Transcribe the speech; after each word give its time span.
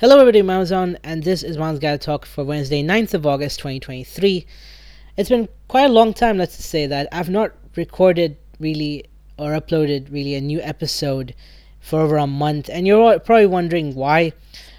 Hello, 0.00 0.18
everybody, 0.18 0.38
I'm 0.38 0.46
Mamoon, 0.46 0.96
and 1.04 1.24
this 1.24 1.42
is 1.42 1.58
Mamoon's 1.58 1.78
Gadget 1.78 2.00
Talk 2.00 2.24
for 2.24 2.42
Wednesday, 2.42 2.82
9th 2.82 3.12
of 3.12 3.26
August, 3.26 3.58
2023. 3.58 4.46
It's 5.18 5.28
been 5.28 5.46
quite 5.68 5.90
a 5.90 5.92
long 5.92 6.14
time, 6.14 6.38
let's 6.38 6.54
say 6.54 6.86
that. 6.86 7.06
I've 7.12 7.28
not 7.28 7.52
recorded 7.76 8.38
really 8.58 9.04
or 9.38 9.50
uploaded 9.50 10.10
really 10.10 10.34
a 10.36 10.40
new 10.40 10.58
episode 10.62 11.34
for 11.80 12.00
over 12.00 12.16
a 12.16 12.26
month, 12.26 12.70
and 12.72 12.86
you're 12.86 13.18
probably 13.18 13.44
wondering 13.44 13.94
why. 13.94 14.32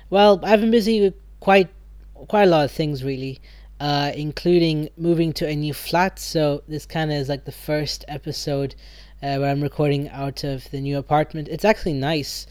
Well, 0.10 0.40
I've 0.42 0.60
been 0.60 0.72
busy 0.72 1.02
with 1.02 1.14
quite 1.40 1.70
quite 2.16 2.46
a 2.46 2.48
lot 2.48 2.66
of 2.66 2.72
things 2.72 3.04
really, 3.04 3.40
uh, 3.80 4.12
including 4.16 4.90
moving 4.98 5.34
to 5.34 5.48
a 5.48 5.56
new 5.56 5.76
flat. 5.76 6.18
So 6.18 6.64
this 6.68 6.88
kind 6.88 7.12
of 7.12 7.18
is 7.18 7.30
like 7.30 7.46
the 7.46 7.52
first 7.52 8.06
episode 8.08 8.74
uh, 9.22 9.38
where 9.38 9.52
I'm 9.52 9.62
recording 9.62 10.10
out 10.10 10.44
of 10.44 10.68
the 10.72 10.82
new 10.82 10.98
apartment. 10.98 11.48
It's 11.48 11.64
actually 11.64 11.94
nice, 11.94 12.48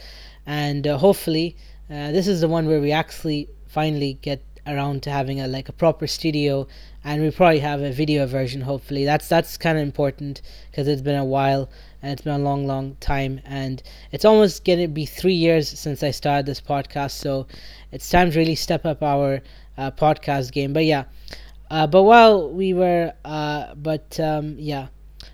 and 0.47 0.87
uh, 0.87 0.99
hopefully 0.99 1.57
uh, 1.91 2.13
this 2.13 2.29
is 2.29 2.41
the 2.41 2.49
one 2.49 2.67
where 2.67 2.81
we 2.81 2.93
actually 2.93 3.49
finally 3.67 4.15
get 4.23 4.43
around 4.67 5.03
to 5.03 5.11
having 5.11 5.41
a 5.41 5.49
like 5.49 5.69
a 5.69 5.73
proper 5.73 6.07
studio 6.07 6.67
and 7.03 7.23
we 7.23 7.31
probably 7.31 7.59
have 7.59 7.81
a 7.83 7.91
video 7.91 8.27
version 8.27 8.61
hopefully. 8.61 9.05
That's 9.05 9.29
that's 9.29 9.57
kind 9.57 9.77
of 9.77 9.83
important 9.83 10.43
because 10.71 10.87
it's 10.87 11.03
been 11.03 11.17
a 11.17 11.25
while 11.25 11.69
and 12.03 12.13
it's 12.13 12.23
been 12.23 12.41
a 12.41 12.45
long 12.45 12.67
long 12.67 12.97
time 13.01 13.41
and 13.45 13.83
it's 14.13 14.25
almost 14.25 14.65
to 14.65 14.89
be 14.89 15.05
three 15.05 15.35
years 15.35 15.69
since 15.69 16.03
i 16.03 16.11
started 16.11 16.47
this 16.47 16.61
podcast 16.61 17.13
so 17.13 17.47
it's 17.93 18.09
time 18.09 18.31
to 18.31 18.39
really 18.39 18.55
step 18.55 18.87
up 18.87 19.03
our 19.03 19.41
uh, 19.77 19.91
podcast 19.91 20.53
game. 20.53 20.73
But 20.73 20.85
yeah 20.85 21.05
uh, 21.71 21.87
but 21.87 22.03
while 22.03 22.51
we 22.51 22.73
were 22.73 23.13
uh, 23.25 23.75
but 23.75 24.19
um, 24.21 24.57
yeah 24.59 24.89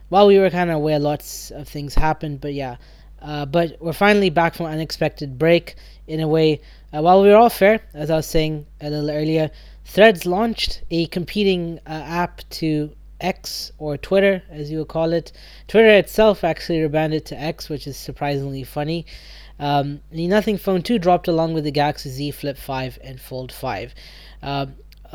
while 0.08 0.26
we 0.26 0.38
were 0.38 0.50
kind 0.50 0.70
of 0.70 0.76
away 0.76 0.98
lots 0.98 1.50
of 1.50 1.68
things 1.68 1.94
happened 1.94 2.40
but 2.40 2.54
yeah 2.54 2.76
uh, 3.22 3.46
but 3.46 3.76
we're 3.80 3.92
finally 3.92 4.30
back 4.30 4.54
from 4.54 4.66
unexpected 4.66 5.38
break 5.38 5.76
in 6.06 6.20
a 6.20 6.28
way. 6.28 6.60
Uh, 6.94 7.02
while 7.02 7.22
we 7.22 7.28
were 7.28 7.36
off 7.36 7.60
air, 7.60 7.80
as 7.94 8.10
I 8.10 8.16
was 8.16 8.26
saying 8.26 8.66
a 8.80 8.90
little 8.90 9.10
earlier, 9.10 9.50
Threads 9.84 10.26
launched 10.26 10.82
a 10.90 11.06
competing 11.06 11.78
uh, 11.86 11.90
app 11.92 12.40
to 12.50 12.90
X 13.20 13.70
or 13.78 13.96
Twitter, 13.96 14.42
as 14.50 14.70
you 14.70 14.78
would 14.78 14.88
call 14.88 15.12
it. 15.12 15.32
Twitter 15.68 15.90
itself 15.90 16.42
actually 16.42 16.80
rebranded 16.80 17.24
to 17.26 17.40
X, 17.40 17.68
which 17.68 17.86
is 17.86 17.96
surprisingly 17.96 18.64
funny. 18.64 19.06
Um, 19.58 20.00
the 20.10 20.26
Nothing 20.26 20.58
Phone 20.58 20.82
2 20.82 20.98
dropped 20.98 21.28
along 21.28 21.54
with 21.54 21.64
the 21.64 21.70
Galaxy 21.70 22.10
Z 22.10 22.32
Flip 22.32 22.58
5 22.58 22.98
and 23.02 23.20
Fold 23.20 23.52
5. 23.52 23.94
Uh, 24.42 24.66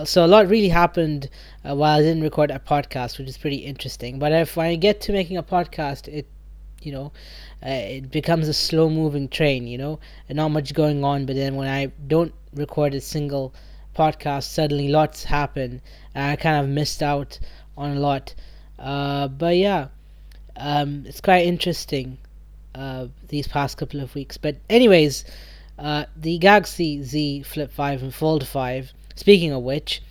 so 0.05 0.25
a 0.25 0.27
lot 0.27 0.47
really 0.47 0.69
happened 0.69 1.29
uh, 1.67 1.75
while 1.75 1.99
I 1.99 2.01
didn't 2.01 2.23
record 2.23 2.49
a 2.49 2.57
podcast, 2.57 3.17
which 3.19 3.27
is 3.27 3.37
pretty 3.37 3.57
interesting. 3.57 4.19
But 4.19 4.31
if 4.31 4.57
I 4.57 4.75
get 4.75 5.01
to 5.01 5.11
making 5.11 5.37
a 5.37 5.43
podcast, 5.43 6.07
it 6.07 6.27
you 6.81 6.91
know 6.91 7.11
uh, 7.65 7.69
it 7.69 8.11
becomes 8.11 8.47
a 8.47 8.53
slow 8.53 8.89
moving 8.89 9.27
train 9.27 9.67
you 9.67 9.77
know 9.77 9.99
and 10.27 10.35
not 10.35 10.49
much 10.49 10.73
going 10.73 11.03
on 11.03 11.25
but 11.25 11.35
then 11.35 11.55
when 11.55 11.67
i 11.67 11.85
don't 12.07 12.33
record 12.53 12.93
a 12.93 13.01
single 13.01 13.53
podcast 13.95 14.43
suddenly 14.43 14.87
lots 14.87 15.23
happen. 15.23 15.81
And 16.15 16.31
i 16.31 16.35
kind 16.35 16.63
of 16.63 16.69
missed 16.69 17.01
out 17.01 17.39
on 17.77 17.97
a 17.97 17.99
lot. 17.99 18.33
Uh, 18.79 19.27
but 19.27 19.57
yeah 19.57 19.87
um, 20.57 21.05
it's 21.07 21.21
quite 21.21 21.45
interesting 21.45 22.17
uh, 22.75 23.07
these 23.27 23.47
past 23.47 23.77
couple 23.77 23.99
of 24.01 24.13
weeks. 24.15 24.37
But 24.37 24.57
anyways 24.69 25.25
uh, 25.77 26.05
the 26.15 26.37
galaxy 26.37 27.01
z 27.03 27.43
flip 27.43 27.71
5 27.71 28.03
and 28.03 28.13
fold 28.13 28.45
5 28.45 28.93
speaking 29.15 29.51
of 29.51 29.63
which 29.63 30.01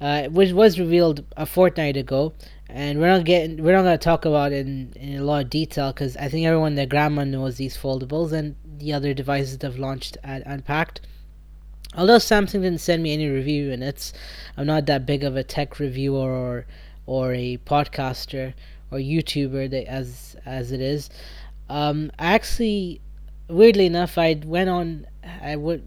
uh, 0.00 0.24
which 0.28 0.52
was 0.52 0.78
revealed 0.78 1.24
a 1.36 1.46
fortnight 1.46 1.96
ago 1.96 2.32
and 2.72 3.00
we're 3.00 3.08
not 3.08 3.24
getting 3.24 3.62
we're 3.62 3.74
not 3.74 3.82
going 3.82 3.98
to 3.98 4.04
talk 4.04 4.24
about 4.24 4.52
it 4.52 4.66
in, 4.66 4.92
in 4.94 5.18
a 5.18 5.24
lot 5.24 5.44
of 5.44 5.50
detail 5.50 5.92
because 5.92 6.16
I 6.16 6.28
think 6.28 6.46
everyone 6.46 6.74
their 6.74 6.86
grandma 6.86 7.24
knows 7.24 7.56
these 7.56 7.76
foldables 7.76 8.32
and 8.32 8.56
the 8.64 8.92
other 8.92 9.12
devices 9.12 9.58
that 9.58 9.66
have 9.66 9.78
launched 9.78 10.16
at 10.22 10.42
Unpacked. 10.46 11.00
Although 11.96 12.16
Samsung 12.16 12.62
didn't 12.62 12.78
send 12.78 13.02
me 13.02 13.12
any 13.12 13.28
review, 13.28 13.72
and 13.72 13.82
it's 13.82 14.12
I'm 14.56 14.66
not 14.66 14.86
that 14.86 15.06
big 15.06 15.24
of 15.24 15.36
a 15.36 15.42
tech 15.42 15.78
reviewer 15.80 16.30
or 16.30 16.66
or 17.06 17.34
a 17.34 17.58
podcaster 17.58 18.54
or 18.90 18.98
YouTuber 18.98 19.70
that, 19.70 19.90
as 19.90 20.36
as 20.46 20.70
it 20.70 20.80
is. 20.80 21.10
Um, 21.68 22.10
I 22.18 22.32
actually, 22.34 23.00
weirdly 23.48 23.86
enough, 23.86 24.18
I 24.18 24.40
went 24.44 24.70
on. 24.70 25.06
I 25.42 25.56
would 25.56 25.82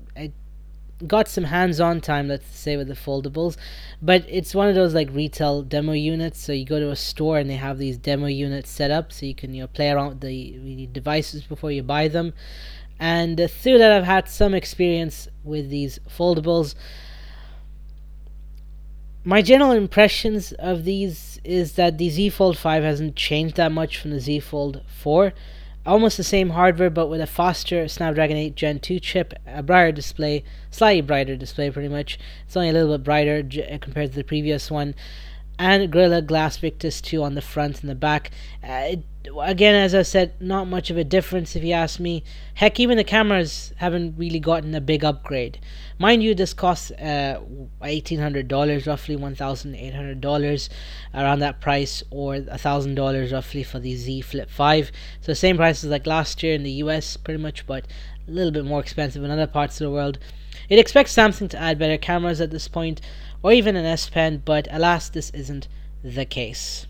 got 1.07 1.27
some 1.27 1.45
hands-on 1.45 1.99
time 2.01 2.27
let's 2.27 2.57
say 2.57 2.77
with 2.77 2.87
the 2.87 2.93
foldables 2.93 3.57
but 4.03 4.25
it's 4.27 4.53
one 4.53 4.67
of 4.67 4.75
those 4.75 4.93
like 4.93 5.09
retail 5.13 5.61
demo 5.61 5.93
units. 5.93 6.37
So 6.37 6.51
you 6.51 6.65
go 6.65 6.77
to 6.77 6.91
a 6.91 6.95
store 6.95 7.39
and 7.39 7.49
they 7.49 7.55
have 7.55 7.77
these 7.77 7.97
demo 7.97 8.25
units 8.25 8.69
set 8.69 8.91
up 8.91 9.13
so 9.13 9.25
you 9.25 9.33
can 9.33 9.53
you 9.53 9.61
know 9.61 9.67
play 9.67 9.89
around 9.89 10.09
with 10.09 10.19
the, 10.19 10.89
devices 10.91 11.43
before 11.43 11.71
you 11.71 11.83
buy 11.83 12.09
them. 12.09 12.33
And 12.99 13.39
uh, 13.39 13.47
through 13.47 13.77
that 13.77 13.93
i've 13.93 14.03
had 14.03 14.27
some 14.27 14.53
experience 14.53 15.29
with 15.43 15.69
these 15.69 15.99
foldables. 16.09 16.75
My 19.23 19.41
general 19.41 19.71
impressions 19.71 20.51
of 20.53 20.83
these 20.83 21.39
is 21.45 21.73
that 21.73 21.97
the 21.97 22.09
z 22.09 22.29
fold 22.29 22.57
5 22.57 22.83
hasn't 22.83 23.15
changed 23.15 23.55
that 23.55 23.71
much 23.71 23.97
from 23.97 24.11
the 24.11 24.19
z 24.19 24.41
fold 24.41 24.81
4 24.87 25.31
almost 25.85 26.17
the 26.17 26.23
same 26.23 26.51
hardware 26.51 26.89
but 26.89 27.07
with 27.07 27.21
a 27.21 27.27
faster 27.27 27.87
Snapdragon 27.87 28.37
8 28.37 28.55
Gen 28.55 28.79
2 28.79 28.99
chip, 28.99 29.33
a 29.45 29.63
brighter 29.63 29.91
display, 29.91 30.43
slightly 30.71 31.01
brighter 31.01 31.35
display 31.35 31.69
pretty 31.69 31.89
much. 31.89 32.19
It's 32.45 32.55
only 32.55 32.69
a 32.69 32.73
little 32.73 32.97
bit 32.97 33.03
brighter 33.03 33.43
compared 33.79 34.11
to 34.11 34.15
the 34.15 34.23
previous 34.23 34.71
one. 34.71 34.95
And 35.59 35.91
Gorilla 35.91 36.21
Glass 36.21 36.57
Victus 36.57 36.99
2 37.01 37.21
on 37.21 37.35
the 37.35 37.41
front 37.41 37.81
and 37.81 37.89
the 37.89 37.95
back. 37.95 38.31
Uh, 38.63 38.85
it, 38.87 39.03
again, 39.41 39.75
as 39.75 39.95
I 39.95 40.01
said, 40.01 40.33
not 40.41 40.67
much 40.67 40.89
of 40.89 40.97
a 40.97 41.03
difference 41.03 41.55
if 41.55 41.63
you 41.63 41.73
ask 41.73 41.99
me. 41.99 42.23
Heck, 42.55 42.79
even 42.79 42.97
the 42.97 43.03
cameras 43.03 43.73
haven't 43.77 44.17
really 44.17 44.39
gotten 44.39 44.75
a 44.75 44.81
big 44.81 45.03
upgrade. 45.03 45.59
Mind 45.97 46.23
you, 46.23 46.35
this 46.35 46.53
costs 46.53 46.91
uh, 46.91 47.39
$1,800, 47.81 48.87
roughly 48.87 49.15
$1,800 49.15 50.69
around 51.13 51.39
that 51.39 51.61
price, 51.61 52.03
or 52.09 52.35
$1,000 52.35 53.31
roughly 53.31 53.63
for 53.63 53.79
the 53.79 53.95
Z 53.95 54.21
Flip 54.21 54.49
5. 54.49 54.91
So, 55.21 55.33
same 55.33 55.57
prices 55.57 55.89
like 55.89 56.05
last 56.05 56.43
year 56.43 56.53
in 56.53 56.63
the 56.63 56.71
US, 56.83 57.15
pretty 57.17 57.41
much, 57.41 57.65
but 57.65 57.85
a 58.27 58.31
little 58.31 58.51
bit 58.51 58.65
more 58.65 58.79
expensive 58.79 59.23
in 59.23 59.31
other 59.31 59.47
parts 59.47 59.79
of 59.79 59.85
the 59.85 59.91
world. 59.91 60.19
It 60.69 60.79
expects 60.79 61.15
Samsung 61.15 61.49
to 61.51 61.59
add 61.59 61.79
better 61.79 61.97
cameras 61.97 62.41
at 62.41 62.51
this 62.51 62.67
point, 62.67 63.01
or 63.41 63.51
even 63.51 63.75
an 63.75 63.85
S 63.85 64.09
Pen, 64.09 64.41
but 64.43 64.67
alas, 64.71 65.09
this 65.09 65.29
isn't 65.31 65.67
the 66.03 66.25
case. 66.25 66.87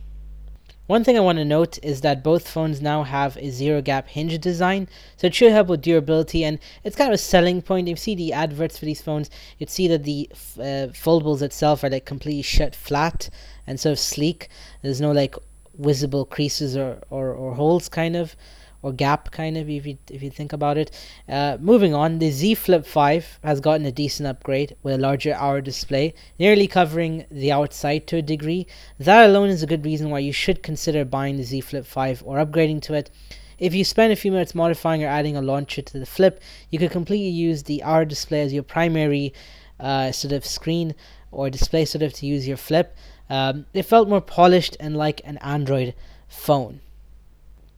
One 0.85 1.05
thing 1.05 1.15
I 1.15 1.21
want 1.21 1.37
to 1.37 1.45
note 1.45 1.79
is 1.81 2.01
that 2.01 2.23
both 2.23 2.45
phones 2.45 2.81
now 2.81 3.03
have 3.03 3.37
a 3.37 3.51
zero 3.51 3.81
gap 3.81 4.09
hinge 4.09 4.37
design, 4.39 4.89
so 5.15 5.27
it 5.27 5.33
should 5.33 5.53
help 5.53 5.67
with 5.67 5.81
durability 5.81 6.43
and 6.43 6.59
it's 6.83 6.97
kind 6.97 7.09
of 7.09 7.13
a 7.13 7.17
selling 7.17 7.61
point. 7.61 7.87
If 7.87 7.91
you 7.91 7.95
see 7.95 8.15
the 8.15 8.33
adverts 8.33 8.77
for 8.77 8.83
these 8.83 9.01
phones, 9.01 9.29
you'd 9.57 9.69
see 9.69 9.87
that 9.87 10.03
the 10.03 10.27
uh, 10.33 10.91
foldables 10.91 11.41
itself 11.41 11.85
are 11.85 11.89
like 11.89 12.03
completely 12.03 12.41
shut 12.41 12.75
flat 12.75 13.29
and 13.65 13.79
sort 13.79 13.93
of 13.93 13.99
sleek. 13.99 14.49
There's 14.81 14.99
no 14.99 15.13
like 15.13 15.35
visible 15.79 16.25
creases 16.25 16.75
or, 16.75 17.01
or, 17.09 17.31
or 17.31 17.55
holes 17.55 17.87
kind 17.87 18.17
of 18.17 18.35
or 18.83 18.91
gap 18.91 19.31
kind 19.31 19.57
of 19.57 19.69
if 19.69 19.85
you 19.87 19.97
if 20.11 20.21
you 20.21 20.29
think 20.29 20.53
about 20.53 20.77
it. 20.77 20.91
Uh, 21.27 21.57
moving 21.59 21.95
on, 21.95 22.19
the 22.19 22.29
Z 22.29 22.55
Flip 22.55 22.85
5 22.85 23.39
has 23.43 23.59
gotten 23.59 23.85
a 23.87 23.91
decent 23.91 24.27
upgrade 24.27 24.75
with 24.83 24.93
a 24.93 24.97
larger 24.97 25.33
hour 25.33 25.61
display, 25.61 26.13
nearly 26.37 26.67
covering 26.67 27.25
the 27.31 27.51
outside 27.51 28.05
to 28.07 28.17
a 28.17 28.21
degree. 28.21 28.67
That 28.99 29.27
alone 29.27 29.49
is 29.49 29.63
a 29.63 29.67
good 29.67 29.85
reason 29.85 30.09
why 30.09 30.19
you 30.19 30.33
should 30.33 30.61
consider 30.61 31.05
buying 31.05 31.37
the 31.37 31.43
Z 31.43 31.61
Flip 31.61 31.85
5 31.85 32.23
or 32.25 32.37
upgrading 32.37 32.81
to 32.83 32.93
it. 32.93 33.09
If 33.57 33.73
you 33.73 33.85
spend 33.85 34.11
a 34.11 34.17
few 34.17 34.31
minutes 34.31 34.53
modifying 34.53 35.03
or 35.03 35.07
adding 35.07 35.37
a 35.37 35.41
launcher 35.41 35.81
to 35.81 35.99
the 35.99 36.05
Flip, 36.05 36.41
you 36.69 36.77
could 36.77 36.91
completely 36.91 37.29
use 37.29 37.63
the 37.63 37.81
hour 37.83 38.03
display 38.03 38.41
as 38.41 38.51
your 38.51 38.63
primary 38.63 39.33
uh, 39.79 40.11
sort 40.11 40.33
of 40.33 40.45
screen 40.45 40.93
or 41.31 41.49
display 41.49 41.85
sort 41.85 42.01
of 42.01 42.13
to 42.13 42.25
use 42.25 42.47
your 42.47 42.57
Flip. 42.57 42.95
Um, 43.29 43.65
it 43.73 43.83
felt 43.83 44.09
more 44.09 44.21
polished 44.21 44.75
and 44.79 44.97
like 44.97 45.21
an 45.23 45.37
Android 45.37 45.93
phone. 46.27 46.81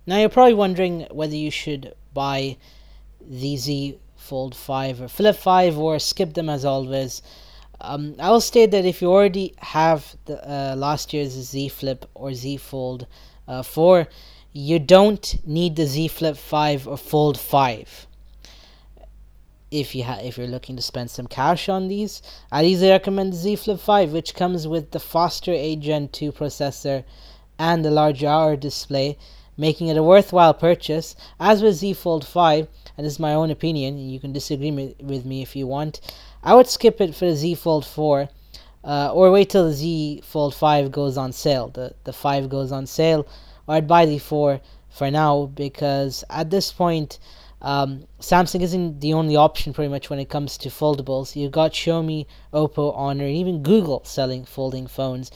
Now 0.08 0.18
you're 0.18 0.30
probably 0.30 0.54
wondering 0.54 1.08
whether 1.10 1.36
you 1.36 1.50
should 1.50 1.96
buy 2.14 2.58
the 3.20 3.58
Z 3.58 3.98
Fold 4.16 4.56
5 4.56 5.02
or 5.02 5.08
Flip 5.08 5.36
5 5.36 5.78
or 5.78 6.00
skip 6.00 6.34
them 6.34 6.50
as 6.50 6.64
always. 6.64 7.24
Um, 7.82 8.16
I 8.20 8.30
will 8.30 8.42
state 8.42 8.72
that 8.72 8.86
if 8.86 9.02
you 9.02 9.12
already 9.12 9.54
have 9.58 10.16
the 10.26 10.38
uh, 10.48 10.76
last 10.76 11.12
year's 11.14 11.32
Z 11.32 11.70
Flip 11.70 12.10
or 12.14 12.34
Z 12.34 12.58
Fold 12.58 13.08
uh, 13.48 13.64
4, 13.64 14.08
you 14.54 14.80
don't 14.80 15.36
need 15.46 15.76
the 15.76 15.86
Z 15.86 16.08
Flip 16.10 16.38
5 16.38 16.88
or 16.88 16.98
Fold 16.98 17.40
5. 17.40 18.08
If 19.72 19.96
you 19.96 20.04
ha- 20.04 20.22
if 20.22 20.38
you're 20.38 20.48
looking 20.48 20.76
to 20.76 20.82
spend 20.82 21.10
some 21.10 21.28
cash 21.28 21.68
on 21.68 21.88
these, 21.88 22.22
I'd 22.52 22.66
easily 22.66 22.92
recommend 22.92 23.34
the 23.34 23.38
Z 23.38 23.56
Flip 23.58 23.80
5, 23.80 24.14
which 24.14 24.36
comes 24.36 24.68
with 24.68 24.92
the 24.92 25.00
faster 25.00 25.52
8 25.52 25.80
Gen 25.80 26.08
2 26.10 26.32
processor 26.32 27.04
and 27.58 27.84
the 27.84 27.92
larger 27.92 28.28
hour 28.28 28.56
display 28.56 29.18
making 29.58 29.88
it 29.88 29.98
a 29.98 30.04
worthwhile 30.04 30.54
purchase. 30.54 31.16
As 31.40 31.62
with 31.62 31.76
Z 31.76 31.94
Fold 31.94 32.26
5, 32.26 32.68
and 32.98 33.06
this 33.06 33.14
is 33.14 33.20
my 33.20 33.34
own 33.34 33.52
opinion, 33.52 33.98
you 33.98 34.20
can 34.20 34.34
disagree 34.34 34.72
with 34.72 35.26
me 35.26 35.42
if 35.42 35.56
you 35.56 35.68
want, 35.68 36.02
I 36.44 36.54
would 36.54 36.68
skip 36.68 37.02
it 37.02 37.16
for 37.16 37.26
the 37.26 37.36
Z 37.36 37.56
Fold 37.56 37.86
4. 37.86 38.30
Uh, 38.84 39.12
or 39.12 39.32
wait 39.32 39.50
till 39.50 39.66
the 39.66 39.74
Z 39.74 40.22
Fold 40.24 40.54
5 40.54 40.92
goes 40.92 41.18
on 41.18 41.32
sale. 41.32 41.70
The 41.70 41.96
the 42.04 42.14
5 42.14 42.50
goes 42.50 42.72
on 42.72 42.86
sale, 42.86 43.26
or 43.68 43.76
I'd 43.76 43.88
buy 43.88 44.06
the 44.06 44.20
4 44.20 44.62
for 44.90 45.10
now 45.10 45.48
because 45.48 46.24
at 46.30 46.52
this 46.52 46.72
point, 46.72 47.20
um, 47.62 48.06
Samsung 48.20 48.62
isn't 48.62 49.02
the 49.02 49.14
only 49.14 49.36
option 49.36 49.74
pretty 49.74 49.90
much 49.90 50.10
when 50.10 50.20
it 50.20 50.30
comes 50.30 50.56
to 50.60 50.70
foldables. 50.70 51.36
You've 51.36 51.52
got 51.52 51.74
Xiaomi, 51.74 52.28
Oppo, 52.54 52.96
Honor, 52.96 53.26
and 53.26 53.36
even 53.36 53.64
Google 53.64 54.04
selling 54.06 54.46
folding 54.46 54.86
phones. 54.86 55.32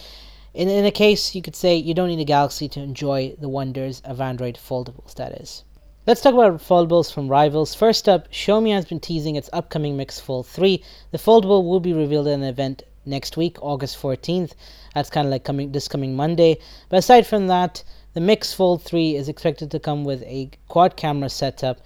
In, 0.53 0.67
in 0.67 0.85
a 0.85 0.91
case, 0.91 1.35
you 1.35 1.41
could 1.41 1.55
say 1.55 1.75
you 1.75 1.93
don't 1.93 2.09
need 2.09 2.19
a 2.19 2.25
Galaxy 2.25 2.67
to 2.69 2.79
enjoy 2.79 3.35
the 3.39 3.49
wonders 3.49 4.01
of 4.01 4.19
Android 4.19 4.55
foldables, 4.55 5.13
that 5.15 5.33
is. 5.33 5.63
Let's 6.07 6.21
talk 6.21 6.33
about 6.33 6.57
foldables 6.59 7.13
from 7.13 7.27
rivals. 7.27 7.75
First 7.75 8.09
up, 8.09 8.31
Xiaomi 8.31 8.73
has 8.73 8.85
been 8.85 8.99
teasing 8.99 9.35
its 9.35 9.49
upcoming 9.53 9.95
Mix 9.95 10.19
Fold 10.19 10.47
3. 10.47 10.83
The 11.11 11.19
foldable 11.19 11.65
will 11.65 11.79
be 11.79 11.93
revealed 11.93 12.27
in 12.27 12.41
an 12.41 12.49
event 12.49 12.81
next 13.05 13.37
week, 13.37 13.57
August 13.61 14.01
14th. 14.01 14.53
That's 14.95 15.11
kind 15.11 15.27
of 15.27 15.31
like 15.31 15.43
coming 15.43 15.71
this 15.71 15.87
coming 15.87 16.15
Monday. 16.15 16.57
But 16.89 16.97
aside 16.97 17.27
from 17.27 17.45
that, 17.47 17.83
the 18.13 18.21
Mix 18.21 18.53
Fold 18.53 18.81
3 18.81 19.15
is 19.15 19.29
expected 19.29 19.69
to 19.69 19.79
come 19.79 20.03
with 20.03 20.23
a 20.23 20.49
quad 20.67 20.95
camera 20.95 21.29
setup 21.29 21.79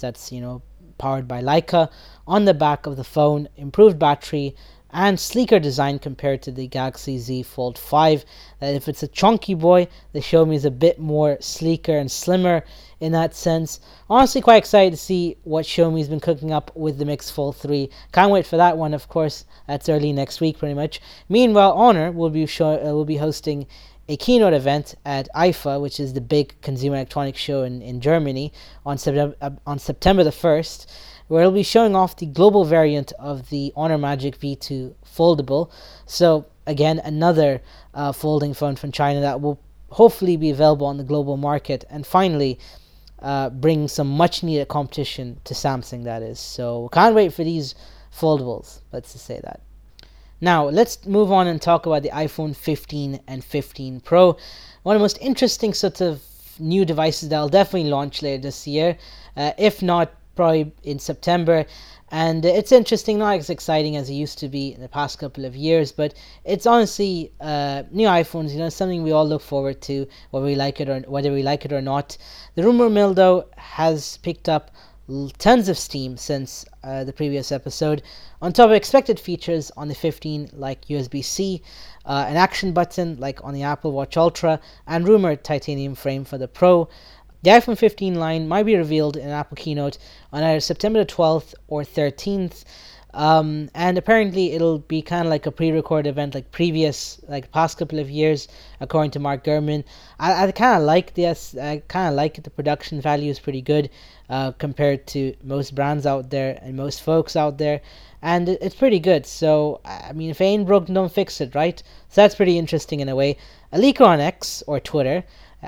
that's, 0.00 0.32
you 0.32 0.40
know, 0.40 0.62
powered 0.98 1.28
by 1.28 1.40
Leica 1.40 1.88
on 2.26 2.44
the 2.44 2.54
back 2.54 2.86
of 2.86 2.96
the 2.96 3.04
phone, 3.04 3.48
improved 3.56 3.98
battery, 3.98 4.56
and 4.90 5.20
sleeker 5.20 5.58
design 5.58 5.98
compared 5.98 6.42
to 6.42 6.50
the 6.50 6.66
Galaxy 6.66 7.18
Z 7.18 7.42
Fold 7.42 7.78
5. 7.78 8.24
That 8.60 8.74
if 8.74 8.88
it's 8.88 9.02
a 9.02 9.08
chunky 9.08 9.54
boy, 9.54 9.88
the 10.12 10.20
Xiaomi 10.20 10.54
is 10.54 10.64
a 10.64 10.70
bit 10.70 10.98
more 10.98 11.36
sleeker 11.40 11.96
and 11.96 12.10
slimmer 12.10 12.64
in 13.00 13.12
that 13.12 13.34
sense. 13.34 13.80
Honestly, 14.08 14.40
quite 14.40 14.56
excited 14.56 14.90
to 14.90 14.96
see 14.96 15.36
what 15.44 15.66
Xiaomi's 15.66 16.08
been 16.08 16.20
cooking 16.20 16.52
up 16.52 16.74
with 16.74 16.98
the 16.98 17.04
Mix 17.04 17.30
Fold 17.30 17.56
3. 17.56 17.90
Can't 18.12 18.32
wait 18.32 18.46
for 18.46 18.56
that 18.56 18.76
one, 18.76 18.94
of 18.94 19.08
course. 19.08 19.44
That's 19.66 19.88
early 19.88 20.12
next 20.12 20.40
week, 20.40 20.58
pretty 20.58 20.74
much. 20.74 21.00
Meanwhile, 21.28 21.72
Honor 21.72 22.10
will 22.10 22.30
be 22.30 22.46
show, 22.46 22.74
uh, 22.74 22.92
will 22.92 23.04
be 23.04 23.16
hosting 23.16 23.66
a 24.08 24.16
keynote 24.16 24.54
event 24.54 24.94
at 25.04 25.28
IFA, 25.34 25.80
which 25.80 26.00
is 26.00 26.14
the 26.14 26.20
big 26.20 26.58
consumer 26.62 26.96
electronics 26.96 27.38
show 27.38 27.62
in, 27.62 27.82
in 27.82 28.00
Germany, 28.00 28.52
on 28.86 28.96
September 28.96 29.36
uh, 29.42 29.50
on 29.66 29.78
September 29.78 30.24
the 30.24 30.32
first 30.32 30.90
where 31.28 31.42
it'll 31.42 31.52
be 31.52 31.62
showing 31.62 31.94
off 31.94 32.16
the 32.16 32.26
global 32.26 32.64
variant 32.64 33.12
of 33.18 33.48
the 33.50 33.72
Honor 33.76 33.98
Magic 33.98 34.38
V2 34.38 34.94
foldable. 35.06 35.70
So, 36.06 36.46
again, 36.66 37.00
another 37.04 37.60
uh, 37.94 38.12
folding 38.12 38.54
phone 38.54 38.76
from 38.76 38.92
China 38.92 39.20
that 39.20 39.40
will 39.40 39.60
hopefully 39.90 40.36
be 40.36 40.50
available 40.50 40.86
on 40.86 40.96
the 40.96 41.04
global 41.04 41.36
market. 41.36 41.84
And 41.90 42.06
finally, 42.06 42.58
uh, 43.20 43.50
bring 43.50 43.88
some 43.88 44.08
much 44.08 44.42
needed 44.42 44.68
competition 44.68 45.40
to 45.44 45.54
Samsung, 45.54 46.04
that 46.04 46.22
is. 46.22 46.40
So, 46.40 46.88
can't 46.92 47.14
wait 47.14 47.32
for 47.32 47.44
these 47.44 47.74
foldables, 48.12 48.80
let's 48.92 49.12
just 49.12 49.26
say 49.26 49.40
that. 49.44 49.60
Now, 50.40 50.68
let's 50.68 51.04
move 51.04 51.32
on 51.32 51.46
and 51.48 51.60
talk 51.60 51.86
about 51.86 52.02
the 52.02 52.10
iPhone 52.10 52.54
15 52.54 53.20
and 53.26 53.44
15 53.44 54.00
Pro. 54.00 54.36
One 54.84 54.94
of 54.94 55.00
the 55.00 55.04
most 55.04 55.18
interesting 55.20 55.74
sort 55.74 56.00
of 56.00 56.22
new 56.60 56.84
devices 56.84 57.28
that 57.28 57.40
will 57.40 57.48
definitely 57.48 57.90
launch 57.90 58.22
later 58.22 58.42
this 58.42 58.66
year. 58.66 58.96
Uh, 59.36 59.52
if 59.58 59.82
not 59.82 60.12
probably 60.38 60.70
in 60.84 61.00
September. 61.00 61.66
And 62.12 62.44
it's 62.44 62.70
interesting, 62.70 63.18
not 63.18 63.38
as 63.38 63.50
exciting 63.50 63.96
as 63.96 64.08
it 64.08 64.14
used 64.14 64.38
to 64.38 64.48
be 64.48 64.72
in 64.72 64.80
the 64.80 64.88
past 64.88 65.18
couple 65.18 65.44
of 65.44 65.56
years, 65.56 65.90
but 65.90 66.14
it's 66.44 66.64
honestly 66.64 67.32
uh, 67.40 67.82
new 67.90 68.06
iPhones. 68.06 68.52
You 68.52 68.60
know, 68.60 68.68
something 68.68 69.02
we 69.02 69.10
all 69.10 69.28
look 69.28 69.42
forward 69.42 69.82
to, 69.82 70.06
whether 70.30 70.46
we 70.46 70.54
like 70.54 70.80
it 70.80 70.88
or 70.88 71.00
whether 71.00 71.32
we 71.32 71.42
like 71.42 71.64
it 71.64 71.72
or 71.72 71.82
not. 71.82 72.16
The 72.54 72.62
rumor 72.62 72.88
mill, 72.88 73.14
though, 73.14 73.46
has 73.56 74.18
picked 74.18 74.48
up 74.48 74.70
tons 75.38 75.68
of 75.68 75.78
steam 75.78 76.16
since 76.16 76.64
uh, 76.84 77.02
the 77.02 77.12
previous 77.12 77.50
episode. 77.50 78.02
On 78.40 78.52
top 78.52 78.66
of 78.66 78.76
expected 78.76 79.18
features 79.18 79.72
on 79.76 79.88
the 79.88 79.94
15, 79.94 80.50
like 80.52 80.84
USB 80.86 81.24
C, 81.24 81.62
uh, 82.04 82.26
an 82.28 82.36
action 82.36 82.72
button 82.72 83.16
like 83.18 83.42
on 83.42 83.54
the 83.54 83.62
Apple 83.62 83.90
Watch 83.92 84.16
Ultra, 84.16 84.60
and 84.86 85.08
rumored 85.08 85.42
titanium 85.42 85.94
frame 85.94 86.24
for 86.24 86.38
the 86.38 86.46
Pro. 86.46 86.88
The 87.48 87.54
iPhone 87.54 87.78
15 87.78 88.16
line 88.16 88.46
might 88.46 88.64
be 88.64 88.76
revealed 88.76 89.16
in 89.16 89.24
an 89.24 89.30
Apple 89.30 89.56
keynote 89.56 89.96
on 90.34 90.42
either 90.42 90.60
September 90.60 91.02
12th 91.02 91.54
or 91.68 91.80
13th. 91.80 92.66
Um, 93.14 93.70
and 93.74 93.96
apparently 93.96 94.52
it'll 94.52 94.80
be 94.80 95.00
kind 95.00 95.26
of 95.26 95.30
like 95.30 95.46
a 95.46 95.50
pre-recorded 95.50 96.10
event 96.10 96.34
like 96.34 96.50
previous 96.50 97.18
like 97.26 97.50
past 97.50 97.78
couple 97.78 98.00
of 98.00 98.10
years 98.10 98.48
according 98.80 99.12
to 99.12 99.18
mark 99.18 99.44
gurman. 99.44 99.84
I, 100.20 100.44
I 100.44 100.52
kind 100.52 100.78
of 100.78 100.84
like 100.84 101.14
this 101.14 101.56
i 101.56 101.82
kind 101.88 102.10
of 102.10 102.16
like 102.16 102.36
it 102.36 102.44
the 102.44 102.50
production 102.50 103.00
value 103.00 103.30
is 103.30 103.40
pretty 103.40 103.62
good 103.62 103.88
uh, 104.28 104.52
compared 104.52 105.06
to 105.06 105.34
most 105.42 105.74
brands 105.74 106.04
out 106.04 106.28
there 106.28 106.58
and 106.60 106.76
most 106.76 107.00
folks 107.00 107.34
out 107.34 107.56
there. 107.56 107.80
And 108.20 108.46
it, 108.50 108.58
it's 108.60 108.76
pretty 108.76 108.98
good. 108.98 109.24
So 109.24 109.80
i 109.86 110.12
mean 110.12 110.28
if 110.28 110.42
it 110.42 110.44
ain't 110.44 110.66
broke 110.66 110.84
don't 110.84 111.10
fix 111.10 111.40
it 111.40 111.54
right? 111.54 111.82
So 112.10 112.20
that's 112.20 112.34
pretty 112.34 112.58
interesting 112.58 113.00
in 113.00 113.08
a 113.08 113.16
way. 113.16 113.38
A 113.72 113.78
leaker 113.78 114.06
on 114.06 114.20
x 114.20 114.62
or 114.66 114.80
twitter 114.80 115.24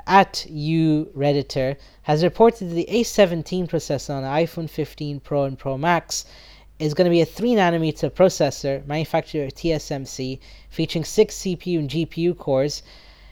at 0.07 0.45
U 0.49 1.11
Redditor 1.15 1.75
has 2.03 2.23
reported 2.23 2.69
that 2.69 2.75
the 2.75 2.87
A17 2.89 3.67
processor 3.67 4.15
on 4.15 4.23
the 4.23 4.29
iPhone 4.29 4.69
15 4.69 5.19
Pro 5.19 5.43
and 5.43 5.59
Pro 5.59 5.77
Max 5.77 6.25
is 6.79 6.93
going 6.93 7.05
to 7.05 7.11
be 7.11 7.21
a 7.21 7.25
3 7.25 7.51
nanometer 7.51 8.09
processor 8.09 8.85
manufactured 8.87 9.47
at 9.47 9.55
TSMC 9.55 10.39
featuring 10.69 11.03
6 11.03 11.35
CPU 11.35 11.79
and 11.79 11.89
GPU 11.89 12.37
cores. 12.37 12.81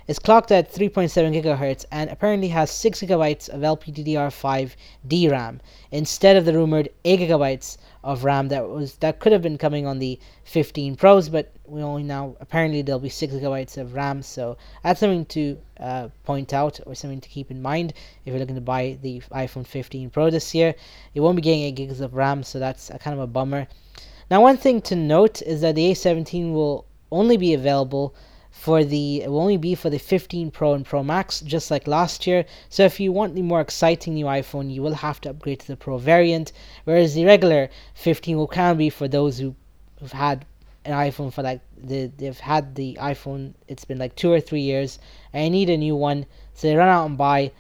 It's 0.07 0.19
clocked 0.19 0.51
at 0.51 0.73
3.7 0.73 1.41
GHz 1.41 1.85
and 1.91 2.09
apparently 2.09 2.49
has 2.49 2.71
6 2.71 3.01
GB 3.01 3.49
of 3.49 3.61
LPDDR5 3.61 4.71
DRAM 5.07 5.61
instead 5.91 6.35
of 6.35 6.45
the 6.45 6.53
rumored 6.53 6.89
8 7.05 7.21
GB 7.21 7.77
of 8.03 8.23
RAM 8.23 8.47
that 8.49 8.67
was 8.67 8.95
that 8.97 9.19
could 9.19 9.31
have 9.31 9.41
been 9.41 9.57
coming 9.57 9.85
on 9.85 9.99
the 9.99 10.19
15 10.43 10.95
Pros, 10.95 11.29
but 11.29 11.53
we 11.69 11.81
only 11.81 12.03
now 12.03 12.35
apparently 12.39 12.81
there'll 12.81 12.99
be 12.99 13.09
six 13.09 13.33
gigabytes 13.33 13.77
of 13.77 13.93
RAM. 13.93 14.21
So 14.21 14.57
that's 14.83 14.99
something 14.99 15.25
to 15.25 15.57
uh, 15.79 16.09
point 16.23 16.53
out 16.53 16.79
or 16.85 16.95
something 16.95 17.21
to 17.21 17.29
keep 17.29 17.51
in 17.51 17.61
mind 17.61 17.93
if 18.25 18.31
you're 18.31 18.39
looking 18.39 18.55
to 18.55 18.61
buy 18.61 18.97
the 19.01 19.21
iPhone 19.31 19.65
15 19.65 20.09
Pro 20.09 20.29
this 20.29 20.53
year. 20.55 20.75
You 21.13 21.21
won't 21.21 21.35
be 21.35 21.41
getting 21.41 21.63
8 21.63 21.71
gigs 21.71 22.01
of 22.01 22.13
RAM, 22.13 22.43
so 22.43 22.59
that's 22.59 22.89
kind 22.99 23.13
of 23.13 23.19
a 23.19 23.27
bummer. 23.27 23.67
Now, 24.29 24.41
one 24.41 24.57
thing 24.57 24.81
to 24.83 24.95
note 24.95 25.41
is 25.41 25.61
that 25.61 25.75
the 25.75 25.91
A17 25.91 26.53
will 26.53 26.85
only 27.11 27.37
be 27.37 27.53
available 27.53 28.13
for 28.51 28.83
the 28.83 29.21
it 29.21 29.31
will 29.31 29.39
only 29.39 29.57
be 29.57 29.73
for 29.73 29.89
the 29.89 29.97
15 29.97 30.51
Pro 30.51 30.73
and 30.73 30.85
Pro 30.85 31.03
Max, 31.03 31.39
just 31.41 31.71
like 31.71 31.87
last 31.87 32.27
year. 32.27 32.45
So 32.67 32.83
if 32.83 32.99
you 32.99 33.11
want 33.11 33.35
the 33.35 33.41
more 33.41 33.61
exciting 33.61 34.15
new 34.15 34.25
iPhone, 34.25 34.73
you 34.73 34.81
will 34.81 34.95
have 34.95 35.21
to 35.21 35.29
upgrade 35.29 35.59
to 35.61 35.67
the 35.67 35.77
Pro 35.77 35.97
variant, 35.97 36.51
whereas 36.83 37.13
the 37.13 37.25
regular 37.25 37.69
15 37.93 38.37
will 38.37 38.47
of 38.47 38.77
be 38.77 38.89
for 38.89 39.07
those 39.07 39.37
who 39.39 39.55
have 40.01 40.11
had 40.11 40.45
an 40.85 40.93
iPhone 40.93 41.31
for 41.33 41.43
like 41.43 41.61
the, 41.77 42.07
they've 42.17 42.39
had 42.39 42.75
the 42.75 42.97
iPhone. 43.01 43.53
It's 43.67 43.85
been 43.85 43.99
like 43.99 44.15
two 44.15 44.31
or 44.31 44.39
three 44.39 44.61
years, 44.61 44.99
and 45.33 45.43
I 45.43 45.49
need 45.49 45.69
a 45.69 45.77
new 45.77 45.95
one, 45.95 46.25
so 46.53 46.67
they 46.67 46.75
run 46.75 46.87
out 46.89 47.05
and 47.05 47.17
buy 47.17 47.51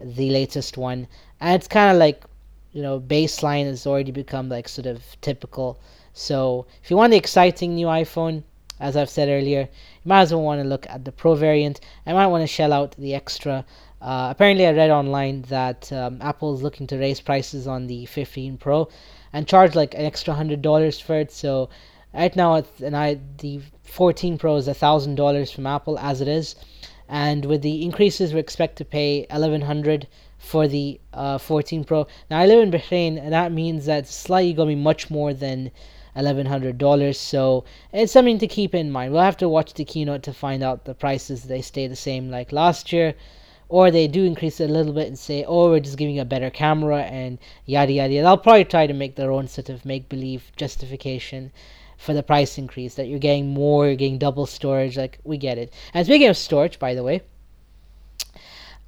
the 0.00 0.30
latest 0.30 0.76
one, 0.78 1.06
and 1.40 1.54
it's 1.54 1.68
kind 1.68 1.90
of 1.90 1.98
like 1.98 2.24
you 2.72 2.82
know 2.82 3.00
baseline 3.00 3.66
has 3.66 3.86
already 3.86 4.12
become 4.12 4.48
like 4.48 4.68
sort 4.68 4.86
of 4.86 5.02
typical. 5.20 5.78
So 6.12 6.66
if 6.82 6.90
you 6.90 6.96
want 6.96 7.10
the 7.10 7.16
exciting 7.16 7.74
new 7.74 7.86
iPhone, 7.86 8.42
as 8.80 8.96
I've 8.96 9.10
said 9.10 9.28
earlier, 9.28 9.62
you 9.62 10.08
might 10.08 10.22
as 10.22 10.32
well 10.32 10.42
want 10.42 10.62
to 10.62 10.68
look 10.68 10.86
at 10.88 11.04
the 11.04 11.12
Pro 11.12 11.34
variant. 11.34 11.80
I 12.06 12.12
might 12.12 12.26
want 12.28 12.42
to 12.42 12.46
shell 12.46 12.72
out 12.72 12.94
the 12.96 13.14
extra. 13.14 13.64
Uh, 14.00 14.28
apparently, 14.30 14.66
I 14.66 14.72
read 14.72 14.90
online 14.90 15.42
that 15.42 15.92
um, 15.92 16.18
Apple 16.20 16.54
is 16.54 16.62
looking 16.62 16.86
to 16.88 16.98
raise 16.98 17.20
prices 17.20 17.66
on 17.66 17.88
the 17.88 18.06
15 18.06 18.56
Pro 18.58 18.88
and 19.32 19.46
charge 19.46 19.74
like 19.74 19.94
an 19.94 20.04
extra 20.04 20.34
hundred 20.34 20.62
dollars 20.62 21.00
for 21.00 21.16
it. 21.16 21.32
So 21.32 21.68
right 22.14 22.34
now, 22.34 22.54
it's, 22.54 22.80
and 22.80 22.96
I 22.96 23.18
the 23.38 23.60
14 23.84 24.38
Pro 24.38 24.56
is 24.56 24.68
a 24.68 24.74
thousand 24.74 25.14
dollars 25.14 25.50
from 25.50 25.66
Apple 25.66 25.98
as 25.98 26.20
it 26.20 26.28
is, 26.28 26.56
and 27.08 27.44
with 27.44 27.62
the 27.62 27.82
increases, 27.82 28.34
we 28.34 28.40
expect 28.40 28.76
to 28.76 28.84
pay 28.84 29.26
1100 29.30 30.06
for 30.38 30.68
the 30.68 31.00
uh, 31.12 31.38
14 31.38 31.84
Pro. 31.84 32.06
Now 32.30 32.38
I 32.38 32.46
live 32.46 32.60
in 32.62 32.70
Bahrain, 32.70 33.18
and 33.18 33.32
that 33.32 33.52
means 33.52 33.86
that 33.86 34.00
it's 34.00 34.14
slightly 34.14 34.52
gonna 34.52 34.68
be 34.68 34.74
much 34.74 35.10
more 35.10 35.34
than 35.34 35.70
$1,100. 36.16 37.14
So 37.16 37.64
it's 37.92 38.12
something 38.12 38.38
to 38.38 38.46
keep 38.46 38.74
in 38.74 38.90
mind. 38.90 39.12
We'll 39.12 39.22
have 39.22 39.36
to 39.38 39.48
watch 39.48 39.74
the 39.74 39.84
keynote 39.84 40.22
to 40.24 40.32
find 40.32 40.62
out 40.62 40.84
the 40.84 40.94
prices. 40.94 41.44
They 41.44 41.62
stay 41.62 41.86
the 41.86 41.96
same 41.96 42.30
like 42.30 42.52
last 42.52 42.92
year, 42.92 43.14
or 43.68 43.90
they 43.90 44.06
do 44.08 44.24
increase 44.24 44.60
it 44.60 44.70
a 44.70 44.72
little 44.72 44.92
bit 44.92 45.06
and 45.06 45.18
say, 45.18 45.44
oh, 45.44 45.70
we're 45.70 45.80
just 45.80 45.98
giving 45.98 46.18
a 46.18 46.24
better 46.24 46.50
camera 46.50 47.02
and 47.02 47.38
yada 47.66 47.92
yada 47.92 48.14
yada. 48.14 48.24
They'll 48.24 48.36
probably 48.38 48.64
try 48.64 48.86
to 48.86 48.94
make 48.94 49.16
their 49.16 49.30
own 49.30 49.48
sort 49.48 49.68
of 49.68 49.84
make 49.84 50.08
believe 50.08 50.50
justification 50.56 51.52
for 51.98 52.14
the 52.14 52.22
price 52.22 52.56
increase 52.56 52.94
that 52.94 53.08
you're 53.08 53.18
getting 53.18 53.48
more, 53.48 53.86
you're 53.86 53.96
getting 53.96 54.18
double 54.18 54.46
storage. 54.46 54.96
Like, 54.96 55.18
we 55.24 55.36
get 55.36 55.58
it. 55.58 55.72
And 55.92 56.06
speaking 56.06 56.28
of 56.28 56.36
storage, 56.36 56.78
by 56.78 56.94
the 56.94 57.02
way, 57.02 57.22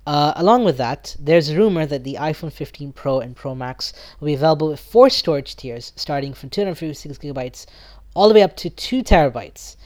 uh, 0.07 0.33
along 0.37 0.65
with 0.65 0.79
that, 0.79 1.17
there's 1.19 1.51
a 1.51 1.57
rumor 1.57 1.85
that 1.87 2.05
the 2.05 2.17
iPhone 2.21 2.53
15 2.53 2.93
Pro 2.93 3.21
and 3.21 3.37
Pro 3.37 3.55
Max 3.55 3.93
will 4.19 4.27
be 4.27 4.35
available 4.35 4.69
with 4.69 4.81
four 4.81 5.11
storage 5.11 5.57
tiers, 5.57 5.93
starting 5.97 6.33
from 6.33 6.51
256 6.51 7.19
gigabytes 7.19 7.67
all 8.15 8.29
the 8.29 8.35
way 8.35 8.43
up 8.43 8.57
to 8.57 8.71
2 8.71 9.03
terabytes. 9.03 9.77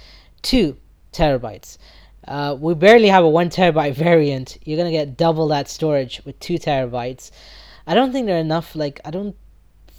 2 0.42 0.76
terabytes. 1.12 1.78
Uh, 2.28 2.56
we 2.58 2.74
barely 2.74 3.08
have 3.08 3.24
a 3.24 3.28
1 3.28 3.48
terabyte 3.50 3.94
variant. 4.08 4.58
You're 4.64 4.82
to 4.84 4.90
get 4.90 5.16
double 5.16 5.48
that 5.48 5.68
storage 5.68 6.20
with 6.24 6.38
2 6.40 6.54
terabytes. 6.54 7.30
I 7.86 7.94
don't 7.94 8.12
think 8.12 8.26
there 8.26 8.36
are 8.36 8.40
enough, 8.40 8.76
like, 8.76 9.00
I 9.04 9.10
don't 9.10 9.36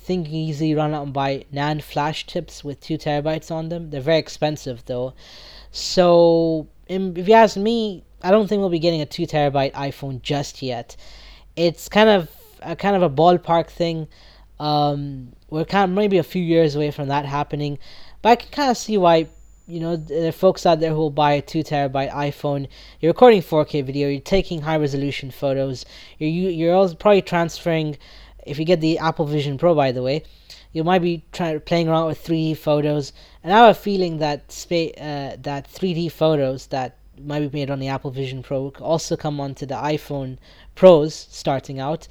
think 0.06 0.28
you 0.28 0.32
can 0.32 0.40
easily 0.40 0.76
run 0.76 0.94
out 0.94 1.04
and 1.04 1.14
buy 1.14 1.46
NAND 1.54 1.82
flash 1.82 2.26
chips 2.26 2.64
with 2.64 2.80
2 2.82 2.98
terabytes 2.98 3.52
on 3.52 3.70
them. 3.70 3.90
They're 3.90 4.02
very 4.02 4.20
expensive, 4.20 4.84
though. 4.86 5.14
So, 5.72 6.68
if 6.88 7.28
you 7.28 7.34
ask 7.34 7.58
me, 7.58 8.04
I 8.26 8.32
don't 8.32 8.48
think 8.48 8.60
we'll 8.60 8.70
be 8.70 8.80
getting 8.80 9.02
a 9.02 9.06
two 9.06 9.28
terabyte 9.28 9.74
iPhone 9.74 10.22
just 10.22 10.62
yet. 10.62 10.96
It's 11.56 11.88
kind 11.88 12.10
of 12.10 12.30
a 12.62 12.76
kind 12.76 12.96
of 12.96 13.04
a 13.04 13.10
ballpark 13.10 13.68
thing. 13.68 14.08
Um, 14.60 15.34
we're 15.50 15.66
kind 15.66 15.92
of 15.92 15.96
maybe 15.96 16.18
a 16.18 16.24
few 16.24 16.42
years 16.42 16.76
away 16.76 16.92
from 16.92 17.10
that 17.10 17.26
happening, 17.26 17.78
but 18.22 18.30
I 18.30 18.36
can 18.38 18.50
kind 18.50 18.72
of 18.72 18.78
see 18.78 18.98
why 18.98 19.28
you 19.68 19.80
know 19.80 19.96
there 19.96 20.30
are 20.30 20.32
folks 20.32 20.66
out 20.66 20.80
there 20.80 20.92
who 20.92 20.98
will 20.98 21.10
buy 21.12 21.34
a 21.34 21.42
two 21.42 21.64
terabyte 21.64 22.12
iPhone. 22.12 22.68
You're 23.00 23.12
recording 23.12 23.42
4K 23.42 23.86
video. 23.86 24.10
You're 24.10 24.22
taking 24.22 24.62
high 24.62 24.78
resolution 24.78 25.30
photos. 25.30 25.86
You're 26.18 26.30
you, 26.30 26.50
you're 26.50 26.76
also 26.76 26.96
probably 26.96 27.22
transferring. 27.22 27.98
If 28.46 28.60
you 28.60 28.66
get 28.66 28.82
the 28.82 29.00
Apple 29.00 29.25
Vision 29.25 29.58
Pro, 29.58 29.74
by 29.75 29.92
the 29.92 30.04
way, 30.04 30.24
you 30.72 30.84
might 30.84 31.02
be 31.02 31.24
trying 31.32 31.60
playing 31.62 31.88
around 31.88 32.08
with 32.08 32.24
3D 32.24 32.58
photos. 32.58 33.14
And 33.44 33.54
I 33.54 33.58
have 33.60 33.75
a 33.75 33.80
feeling 33.80 34.18
that 34.20 34.52
spa- 34.52 34.96
uh, 34.98 35.38
that 35.42 35.72
3D 35.72 36.12
photos 36.12 36.68
that 36.68 36.98
might 37.22 37.40
be 37.40 37.60
made 37.60 37.72
on 37.72 37.80
the 37.80 37.88
Apple 37.88 38.12
Vision 38.12 38.44
Pro 38.44 38.70
also 38.80 39.16
come 39.16 39.40
onto 39.40 39.66
the 39.66 39.75
iPhone 39.75 40.38
Pros 40.75 41.14
starting 41.14 41.80
out 41.80 42.08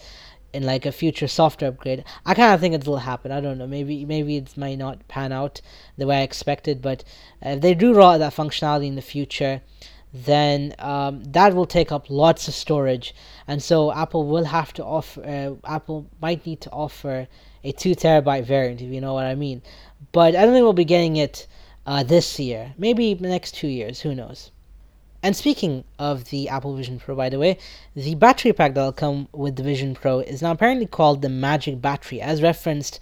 in 0.54 0.62
like 0.62 0.86
a 0.86 0.92
future 0.92 1.28
software 1.28 1.70
upgrade. 1.70 2.04
I 2.24 2.34
kind 2.34 2.54
of 2.54 2.60
think 2.60 2.74
it 2.74 2.86
will 2.86 2.98
happen. 2.98 3.32
I 3.32 3.40
don't 3.40 3.58
know. 3.58 3.66
Maybe 3.66 4.04
maybe 4.04 4.36
it 4.36 4.56
might 4.56 4.78
not 4.78 5.06
pan 5.08 5.32
out 5.32 5.60
the 5.98 6.06
way 6.06 6.18
I 6.18 6.22
expected, 6.22 6.80
but 6.80 7.04
if 7.42 7.60
they 7.60 7.74
do 7.74 7.92
roll 7.92 8.12
out 8.12 8.18
that 8.18 8.34
functionality 8.34 8.86
in 8.86 8.94
the 8.94 9.02
future, 9.02 9.62
then 10.14 10.76
um, 10.78 11.24
that 11.24 11.54
will 11.54 11.66
take 11.66 11.90
up 11.90 12.08
lots 12.08 12.46
of 12.46 12.54
storage, 12.54 13.12
and 13.48 13.60
so 13.60 13.92
Apple 13.92 14.28
will 14.28 14.44
have 14.44 14.72
to 14.74 14.84
offer. 14.84 15.24
Uh, 15.24 15.68
Apple 15.68 16.06
might 16.22 16.46
need 16.46 16.60
to 16.60 16.70
offer 16.70 17.26
a 17.64 17.72
two 17.72 17.96
terabyte 17.96 18.44
variant, 18.44 18.80
if 18.80 18.92
you 18.92 19.00
know 19.00 19.12
what 19.12 19.26
I 19.26 19.34
mean. 19.34 19.60
But 20.12 20.36
I 20.36 20.44
don't 20.44 20.52
think 20.54 20.62
we'll 20.62 20.72
be 20.72 20.84
getting 20.84 21.16
it 21.16 21.48
uh, 21.84 22.04
this 22.04 22.38
year. 22.38 22.74
Maybe 22.78 23.14
the 23.14 23.28
next 23.28 23.56
two 23.56 23.66
years. 23.66 24.02
Who 24.02 24.14
knows? 24.14 24.52
And 25.20 25.34
speaking 25.34 25.82
of 25.98 26.26
the 26.26 26.48
Apple 26.48 26.76
Vision 26.76 27.00
Pro, 27.00 27.16
by 27.16 27.28
the 27.28 27.40
way, 27.40 27.58
the 27.96 28.14
battery 28.14 28.52
pack 28.52 28.74
that'll 28.74 28.92
come 28.92 29.26
with 29.32 29.56
the 29.56 29.64
Vision 29.64 29.96
Pro 29.96 30.20
is 30.20 30.42
now 30.42 30.52
apparently 30.52 30.86
called 30.86 31.22
the 31.22 31.28
Magic 31.28 31.80
Battery, 31.82 32.20
as 32.20 32.40
referenced 32.40 33.00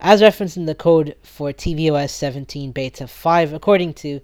as 0.00 0.22
referenced 0.22 0.56
in 0.56 0.64
the 0.64 0.74
code 0.74 1.14
for 1.22 1.52
tvOS 1.52 2.10
17 2.10 2.72
Beta 2.72 3.06
5, 3.06 3.52
according 3.52 3.92
to 3.94 4.20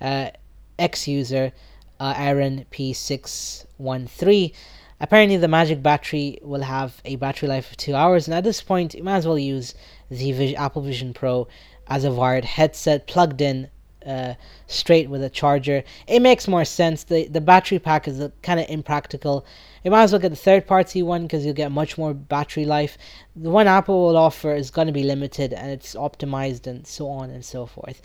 uh, 0.00 0.30
X 0.78 1.06
user 1.06 1.52
uh, 2.00 2.14
Aaron 2.16 2.66
P613. 2.70 4.52
Apparently, 5.00 5.36
the 5.36 5.48
Magic 5.48 5.82
Battery 5.82 6.38
will 6.42 6.62
have 6.62 7.00
a 7.04 7.16
battery 7.16 7.48
life 7.48 7.70
of 7.70 7.76
two 7.76 7.94
hours, 7.94 8.26
and 8.26 8.34
at 8.34 8.44
this 8.44 8.62
point, 8.62 8.94
you 8.94 9.02
might 9.02 9.16
as 9.16 9.26
well 9.26 9.38
use 9.38 9.74
the 10.10 10.56
Apple 10.56 10.82
Vision 10.82 11.12
Pro 11.12 11.48
as 11.86 12.04
a 12.04 12.10
wired 12.10 12.44
headset 12.44 13.06
plugged 13.06 13.40
in 13.40 13.68
uh, 14.06 14.34
straight 14.66 15.08
with 15.08 15.22
a 15.22 15.30
charger. 15.30 15.82
It 16.06 16.20
makes 16.20 16.46
more 16.46 16.64
sense. 16.64 17.04
The 17.04 17.26
the 17.28 17.40
battery 17.40 17.78
pack 17.78 18.06
is 18.06 18.22
kind 18.42 18.60
of 18.60 18.66
impractical. 18.68 19.44
You 19.82 19.90
might 19.90 20.04
as 20.04 20.12
well 20.12 20.20
get 20.20 20.30
the 20.30 20.36
third 20.36 20.66
party 20.66 21.02
one 21.02 21.22
because 21.22 21.44
you'll 21.44 21.54
get 21.54 21.72
much 21.72 21.98
more 21.98 22.14
battery 22.14 22.64
life. 22.64 22.96
The 23.36 23.50
one 23.50 23.66
Apple 23.66 24.06
will 24.06 24.16
offer 24.16 24.54
is 24.54 24.70
going 24.70 24.86
to 24.86 24.92
be 24.92 25.02
limited 25.02 25.52
and 25.52 25.70
it's 25.70 25.94
optimized 25.94 26.66
and 26.66 26.86
so 26.86 27.08
on 27.08 27.30
and 27.30 27.44
so 27.44 27.66
forth. 27.66 28.00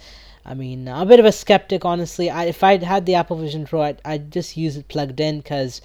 I 0.45 0.53
mean, 0.53 0.87
I'm 0.87 1.01
a 1.01 1.05
bit 1.05 1.19
of 1.19 1.25
a 1.25 1.31
skeptic, 1.31 1.85
honestly. 1.85 2.29
I, 2.29 2.45
if 2.45 2.63
I 2.63 2.77
had 2.83 3.05
the 3.05 3.15
Apple 3.15 3.37
Vision 3.37 3.65
Pro, 3.65 3.81
I'd, 3.81 4.01
I'd 4.03 4.31
just 4.31 4.57
use 4.57 4.77
it 4.77 4.87
plugged 4.87 5.19
in 5.19 5.39
because 5.39 5.81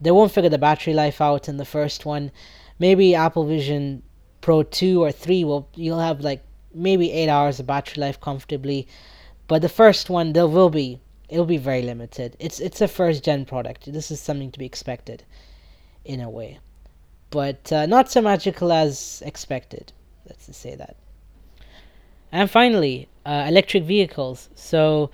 they 0.00 0.10
won't 0.10 0.32
figure 0.32 0.50
the 0.50 0.58
battery 0.58 0.94
life 0.94 1.20
out 1.20 1.48
in 1.48 1.56
the 1.56 1.64
first 1.64 2.06
one. 2.06 2.30
Maybe 2.78 3.14
Apple 3.14 3.44
Vision 3.44 4.02
Pro 4.40 4.62
2 4.62 5.02
or 5.02 5.12
3 5.12 5.44
will 5.44 5.68
you'll 5.74 6.00
have 6.00 6.20
like 6.20 6.42
maybe 6.74 7.12
8 7.12 7.28
hours 7.28 7.60
of 7.60 7.66
battery 7.66 8.00
life 8.00 8.20
comfortably 8.20 8.88
but 9.52 9.60
the 9.60 9.68
first 9.68 10.08
one, 10.08 10.32
there 10.32 10.46
will 10.46 10.70
be, 10.70 10.98
it'll 11.28 11.44
be 11.44 11.58
very 11.58 11.82
limited. 11.82 12.36
It's 12.38 12.58
it's 12.58 12.80
a 12.80 12.88
first 12.88 13.22
gen 13.22 13.44
product. 13.44 13.92
This 13.92 14.10
is 14.10 14.18
something 14.18 14.50
to 14.50 14.58
be 14.58 14.64
expected, 14.64 15.24
in 16.06 16.22
a 16.22 16.30
way, 16.30 16.58
but 17.28 17.70
uh, 17.70 17.84
not 17.84 18.10
so 18.10 18.22
magical 18.22 18.72
as 18.72 19.22
expected. 19.26 19.92
Let's 20.26 20.46
just 20.46 20.60
say 20.60 20.74
that. 20.76 20.96
And 22.32 22.50
finally, 22.50 23.08
uh, 23.24 23.44
electric 23.46 23.84
vehicles. 23.84 24.48
So, 24.54 25.10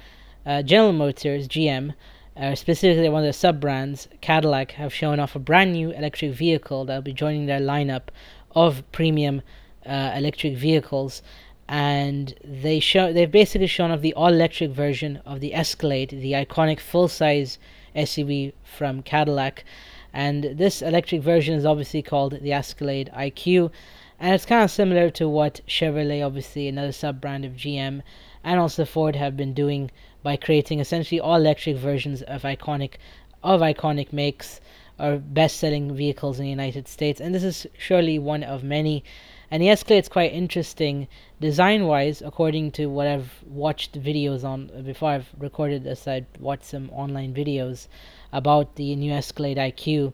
uh, 0.46 0.62
General 0.62 0.92
Motors 0.92 1.48
(GM), 1.48 1.94
uh, 2.36 2.54
specifically 2.54 3.08
one 3.08 3.22
of 3.22 3.26
their 3.26 3.32
sub 3.32 3.60
brands, 3.60 4.08
Cadillac, 4.20 4.72
have 4.72 4.94
shown 4.94 5.20
off 5.20 5.34
a 5.34 5.40
brand 5.40 5.72
new 5.72 5.90
electric 5.90 6.32
vehicle 6.32 6.84
that'll 6.84 7.02
be 7.02 7.12
joining 7.12 7.46
their 7.46 7.60
lineup 7.60 8.08
of 8.52 8.82
premium 8.92 9.42
uh, 9.84 10.12
electric 10.14 10.56
vehicles 10.56 11.22
and 11.68 12.34
they 12.42 12.80
show 12.80 13.12
they've 13.12 13.30
basically 13.30 13.66
shown 13.66 13.90
off 13.90 14.00
the 14.00 14.14
all 14.14 14.28
electric 14.28 14.70
version 14.70 15.20
of 15.26 15.40
the 15.40 15.54
Escalade, 15.54 16.10
the 16.10 16.32
iconic 16.32 16.80
full 16.80 17.08
size 17.08 17.58
SUV 17.94 18.52
from 18.64 19.02
Cadillac. 19.02 19.64
And 20.12 20.44
this 20.44 20.80
electric 20.80 21.22
version 21.22 21.54
is 21.54 21.66
obviously 21.66 22.00
called 22.00 22.40
the 22.40 22.52
Escalade 22.52 23.10
IQ, 23.14 23.70
and 24.18 24.34
it's 24.34 24.44
kind 24.44 24.64
of 24.64 24.70
similar 24.70 25.10
to 25.10 25.28
what 25.28 25.60
Chevrolet, 25.66 26.24
obviously 26.24 26.68
another 26.68 26.92
sub 26.92 27.20
brand 27.20 27.44
of 27.44 27.52
GM, 27.52 28.02
and 28.44 28.60
also 28.60 28.84
Ford 28.84 29.16
have 29.16 29.36
been 29.36 29.54
doing 29.54 29.90
by 30.22 30.36
creating 30.36 30.80
essentially 30.80 31.20
all 31.20 31.36
electric 31.36 31.76
versions 31.76 32.22
of 32.22 32.42
iconic 32.42 32.94
of 33.42 33.60
iconic 33.60 34.12
makes 34.12 34.60
or 34.98 35.16
best 35.16 35.58
selling 35.58 35.94
vehicles 35.94 36.38
in 36.38 36.44
the 36.44 36.50
United 36.50 36.88
States. 36.88 37.20
And 37.20 37.34
this 37.34 37.44
is 37.44 37.66
surely 37.78 38.18
one 38.18 38.42
of 38.42 38.64
many 38.64 39.04
and 39.50 39.62
the 39.62 39.68
Escalade's 39.68 40.10
quite 40.10 40.32
interesting 40.32 41.08
design 41.40 41.86
wise, 41.86 42.20
according 42.20 42.70
to 42.72 42.86
what 42.86 43.06
I've 43.06 43.42
watched 43.46 43.98
videos 43.98 44.44
on 44.44 44.70
before 44.84 45.10
I've 45.10 45.30
recorded 45.38 45.84
this. 45.84 46.06
I'd 46.06 46.26
watched 46.38 46.64
some 46.64 46.90
online 46.90 47.32
videos 47.32 47.88
about 48.30 48.76
the 48.76 48.94
new 48.94 49.10
Escalade 49.10 49.56
IQ. 49.56 50.12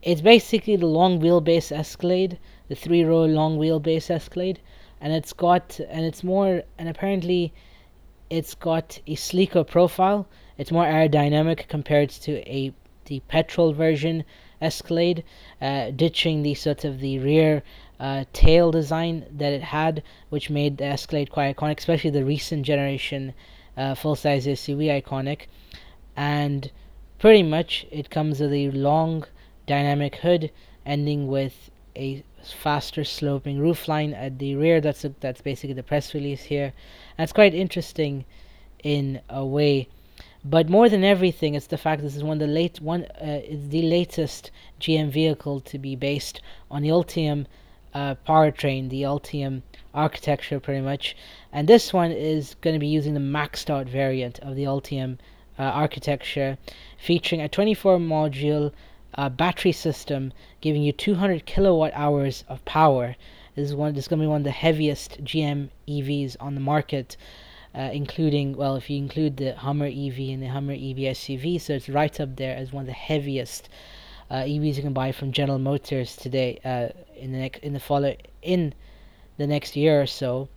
It's 0.00 0.22
basically 0.22 0.76
the 0.76 0.86
long 0.86 1.20
wheelbase 1.20 1.70
Escalade, 1.70 2.38
the 2.68 2.74
three 2.74 3.04
row 3.04 3.24
long 3.24 3.58
wheelbase 3.58 4.10
Escalade, 4.10 4.60
and 5.00 5.12
it's 5.12 5.32
got 5.32 5.78
and 5.88 6.04
it's 6.04 6.24
more 6.24 6.62
and 6.78 6.88
apparently 6.88 7.52
it's 8.30 8.54
got 8.54 8.98
a 9.06 9.14
sleeker 9.14 9.64
profile. 9.64 10.26
It's 10.58 10.72
more 10.72 10.84
aerodynamic 10.84 11.68
compared 11.68 12.10
to 12.10 12.32
a 12.50 12.74
the 13.06 13.20
petrol 13.28 13.72
version 13.72 14.24
Escalade, 14.60 15.22
uh, 15.60 15.90
ditching 15.90 16.42
the 16.42 16.54
sort 16.54 16.84
of 16.84 17.00
the 17.00 17.18
rear 17.18 17.62
uh, 18.00 18.24
tail 18.32 18.70
design 18.70 19.24
that 19.30 19.52
it 19.52 19.62
had, 19.62 20.02
which 20.30 20.50
made 20.50 20.78
the 20.78 20.84
Escalade 20.84 21.30
quite 21.30 21.54
iconic, 21.54 21.78
especially 21.78 22.10
the 22.10 22.24
recent 22.24 22.64
generation 22.64 23.34
uh, 23.76 23.94
full 23.94 24.16
size 24.16 24.46
SUV 24.46 25.02
iconic. 25.02 25.42
And 26.16 26.70
pretty 27.18 27.42
much 27.42 27.86
it 27.90 28.10
comes 28.10 28.40
with 28.40 28.52
a 28.52 28.70
long 28.70 29.24
dynamic 29.66 30.16
hood 30.16 30.50
ending 30.84 31.26
with 31.26 31.70
a 31.94 32.24
faster 32.52 33.04
sloping 33.04 33.58
roofline 33.58 34.14
at 34.14 34.38
the 34.38 34.54
rear. 34.56 34.80
That's 34.80 35.04
a, 35.04 35.14
that's 35.20 35.40
basically 35.40 35.74
the 35.74 35.82
press 35.82 36.14
release 36.14 36.42
here. 36.42 36.72
It's 37.18 37.32
quite 37.32 37.54
interesting 37.54 38.24
in 38.82 39.20
a 39.28 39.44
way. 39.44 39.88
But 40.44 40.68
more 40.68 40.88
than 40.88 41.02
everything, 41.02 41.54
it's 41.54 41.66
the 41.66 41.78
fact 41.78 42.02
this 42.02 42.14
is 42.14 42.22
one 42.22 42.40
of 42.40 42.46
the 42.46 42.54
late 42.54 42.80
one 42.80 43.04
uh, 43.20 43.40
is 43.44 43.70
the 43.70 43.82
latest 43.82 44.52
GM 44.80 45.10
vehicle 45.10 45.60
to 45.60 45.78
be 45.78 45.96
based 45.96 46.40
on 46.70 46.82
the 46.82 46.90
Ultium 46.90 47.46
uh, 47.92 48.14
powertrain, 48.28 48.88
the 48.90 49.02
Ultium 49.02 49.62
architecture, 49.92 50.60
pretty 50.60 50.82
much. 50.82 51.16
And 51.52 51.66
this 51.66 51.92
one 51.92 52.12
is 52.12 52.54
going 52.60 52.74
to 52.74 52.80
be 52.80 52.86
using 52.86 53.14
the 53.14 53.20
maxed 53.20 53.70
out 53.70 53.88
variant 53.88 54.38
of 54.40 54.54
the 54.54 54.64
Ultium 54.64 55.18
uh, 55.58 55.62
architecture, 55.62 56.58
featuring 56.98 57.40
a 57.40 57.48
24 57.48 57.98
module 57.98 58.72
uh, 59.14 59.28
battery 59.28 59.72
system 59.72 60.32
giving 60.60 60.82
you 60.82 60.92
200 60.92 61.46
kilowatt 61.46 61.92
hours 61.94 62.44
of 62.48 62.64
power. 62.64 63.16
This 63.54 63.68
is 63.68 63.74
one. 63.74 63.94
This 63.94 64.04
is 64.04 64.08
going 64.08 64.20
to 64.20 64.24
be 64.24 64.28
one 64.28 64.42
of 64.42 64.44
the 64.44 64.50
heaviest 64.50 65.24
GM 65.24 65.70
EVs 65.88 66.36
on 66.40 66.54
the 66.54 66.60
market. 66.60 67.16
Uh, 67.74 67.90
including 67.92 68.56
well, 68.56 68.74
if 68.76 68.88
you 68.88 68.96
include 68.96 69.36
the 69.36 69.54
Hummer 69.54 69.84
EV 69.84 70.18
and 70.30 70.42
the 70.42 70.46
Hummer 70.46 70.72
EV 70.72 71.12
SUV, 71.12 71.60
so 71.60 71.74
it's 71.74 71.90
right 71.90 72.18
up 72.20 72.36
there 72.36 72.56
as 72.56 72.72
one 72.72 72.80
of 72.80 72.86
the 72.86 72.94
heaviest 72.94 73.68
uh, 74.30 74.36
EVs 74.36 74.76
you 74.76 74.82
can 74.82 74.92
buy 74.92 75.12
from 75.12 75.30
General 75.30 75.58
Motors 75.58 76.16
today 76.16 76.58
uh, 76.64 76.88
in 77.16 77.32
the 77.32 77.38
next 77.38 77.62
in 77.62 77.74
the 77.74 77.80
follow 77.80 78.16
in 78.42 78.74
the 79.36 79.46
next 79.46 79.76
year 79.76 80.00
or 80.00 80.06
so. 80.06 80.48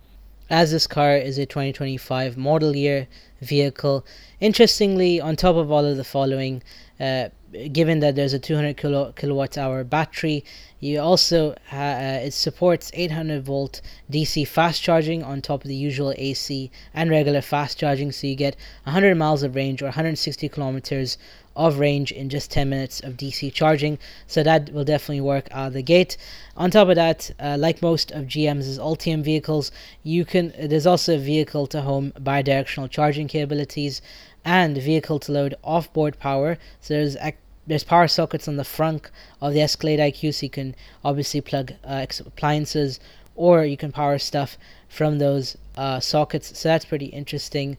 As 0.48 0.72
this 0.72 0.88
car 0.88 1.16
is 1.16 1.38
a 1.38 1.46
2025 1.46 2.36
model 2.36 2.74
year 2.74 3.06
vehicle, 3.40 4.04
interestingly, 4.40 5.20
on 5.20 5.36
top 5.36 5.54
of 5.54 5.70
all 5.70 5.84
of 5.84 5.96
the 5.96 6.04
following, 6.04 6.62
uh, 6.98 7.28
given 7.72 8.00
that 8.00 8.14
there's 8.16 8.32
a 8.32 8.38
200 8.38 8.76
kilo, 8.76 9.12
kilowatt 9.12 9.58
hour 9.58 9.84
battery, 9.84 10.44
you 10.78 11.00
also 11.00 11.52
uh, 11.72 12.20
it 12.22 12.32
supports 12.32 12.90
800 12.94 13.42
volt 13.42 13.80
DC 14.10 14.46
fast 14.46 14.82
charging 14.82 15.22
on 15.22 15.42
top 15.42 15.62
of 15.62 15.68
the 15.68 15.74
usual 15.74 16.14
AC 16.16 16.70
and 16.94 17.10
regular 17.10 17.40
fast 17.40 17.78
charging, 17.78 18.12
so 18.12 18.26
you 18.26 18.34
get 18.34 18.56
100 18.84 19.14
miles 19.16 19.42
of 19.42 19.54
range 19.54 19.82
or 19.82 19.86
160 19.86 20.48
kilometers 20.48 21.18
of 21.56 21.78
range 21.78 22.12
in 22.12 22.28
just 22.28 22.50
10 22.50 22.70
minutes 22.70 23.00
of 23.00 23.16
DC 23.16 23.52
charging. 23.52 23.98
So 24.26 24.42
that 24.42 24.72
will 24.72 24.84
definitely 24.84 25.20
work 25.20 25.48
out 25.50 25.68
of 25.68 25.72
the 25.72 25.82
gate. 25.82 26.16
On 26.56 26.70
top 26.70 26.88
of 26.88 26.94
that, 26.94 27.30
uh, 27.40 27.56
like 27.58 27.82
most 27.82 28.10
of 28.12 28.24
GM's 28.26 28.78
Ultium 28.78 29.22
vehicles, 29.22 29.72
you 30.02 30.24
can 30.24 30.52
there's 30.58 30.86
also 30.86 31.16
a 31.16 31.18
vehicle 31.18 31.66
to 31.68 31.82
home 31.82 32.12
bidirectional 32.18 32.88
charging 32.88 33.28
capabilities 33.28 34.00
and 34.44 34.76
vehicle 34.76 35.18
to 35.20 35.32
load 35.32 35.54
off-board 35.62 36.18
power. 36.18 36.58
So 36.80 36.94
there's 36.94 37.16
ac- 37.16 37.36
there's 37.66 37.84
power 37.84 38.08
sockets 38.08 38.48
on 38.48 38.56
the 38.56 38.64
front 38.64 39.10
of 39.40 39.52
the 39.52 39.60
Escalade 39.60 40.00
IQ, 40.00 40.34
so 40.34 40.46
you 40.46 40.50
can 40.50 40.74
obviously 41.04 41.40
plug 41.40 41.72
uh, 41.84 42.06
appliances 42.26 42.98
or 43.36 43.64
you 43.64 43.76
can 43.76 43.92
power 43.92 44.18
stuff 44.18 44.58
from 44.88 45.18
those 45.18 45.56
uh, 45.76 46.00
sockets. 46.00 46.58
So 46.58 46.68
that's 46.68 46.84
pretty 46.84 47.06
interesting. 47.06 47.78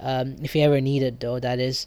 Um, 0.00 0.36
if 0.42 0.54
you 0.54 0.62
ever 0.62 0.80
need 0.80 1.02
it, 1.02 1.20
though, 1.20 1.40
that 1.40 1.58
is. 1.58 1.86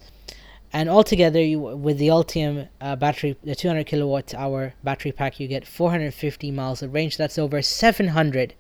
And 0.73 0.89
altogether, 0.89 1.41
you, 1.41 1.59
with 1.59 1.97
the 1.97 2.07
Ultium 2.07 2.69
uh, 2.79 2.95
battery, 2.95 3.35
the 3.43 3.55
200 3.55 3.85
kilowatt 3.85 4.33
hour 4.33 4.73
battery 4.83 5.11
pack, 5.11 5.39
you 5.39 5.47
get 5.47 5.67
450 5.67 6.49
miles 6.51 6.81
of 6.81 6.93
range. 6.93 7.17
That's 7.17 7.37
over 7.37 7.61
700 7.61 8.53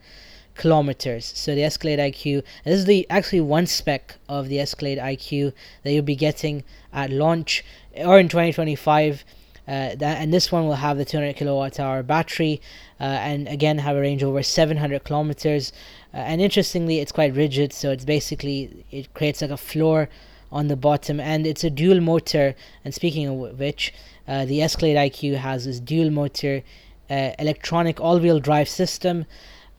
kilometers. 0.55 1.31
So 1.35 1.55
the 1.55 1.63
Escalade 1.63 1.99
IQ, 1.99 2.43
this 2.65 2.79
is 2.79 2.85
the 2.85 3.07
actually 3.09 3.41
one 3.41 3.67
spec 3.67 4.15
of 4.27 4.49
the 4.49 4.59
Escalade 4.59 4.97
IQ 4.97 5.53
that 5.83 5.91
you'll 5.91 6.03
be 6.03 6.15
getting 6.15 6.63
at 6.93 7.09
launch 7.09 7.63
or 7.97 8.19
in 8.19 8.27
2025. 8.27 9.23
Uh, 9.67 9.95
that, 9.95 10.17
and 10.19 10.33
this 10.33 10.51
one 10.51 10.65
will 10.65 10.73
have 10.73 10.97
the 10.97 11.05
200 11.05 11.35
kilowatt 11.35 11.79
hour 11.79 12.01
battery 12.01 12.59
uh, 12.99 13.03
and 13.03 13.47
again 13.47 13.77
have 13.77 13.95
a 13.95 14.01
range 14.01 14.23
over 14.23 14.41
700 14.41 15.03
kilometers 15.03 15.71
uh, 16.15 16.17
and 16.17 16.41
interestingly 16.41 16.97
it's 16.97 17.11
quite 17.11 17.33
rigid 17.35 17.71
so 17.71 17.91
it's 17.91 18.03
basically 18.03 18.83
it 18.89 19.13
creates 19.13 19.39
like 19.39 19.51
a 19.51 19.55
floor 19.55 20.09
on 20.51 20.67
the 20.67 20.75
bottom 20.75 21.19
and 21.19 21.45
it's 21.45 21.63
a 21.63 21.69
dual 21.69 22.01
motor 22.01 22.55
and 22.83 22.93
speaking 22.93 23.27
of 23.27 23.59
which 23.59 23.93
uh, 24.27 24.45
the 24.45 24.63
Escalade 24.63 24.97
IQ 24.97 25.35
has 25.35 25.65
this 25.65 25.79
dual 25.79 26.09
motor 26.09 26.63
uh, 27.09 27.31
electronic 27.37 27.99
all-wheel 28.01 28.39
drive 28.39 28.67
system 28.67 29.25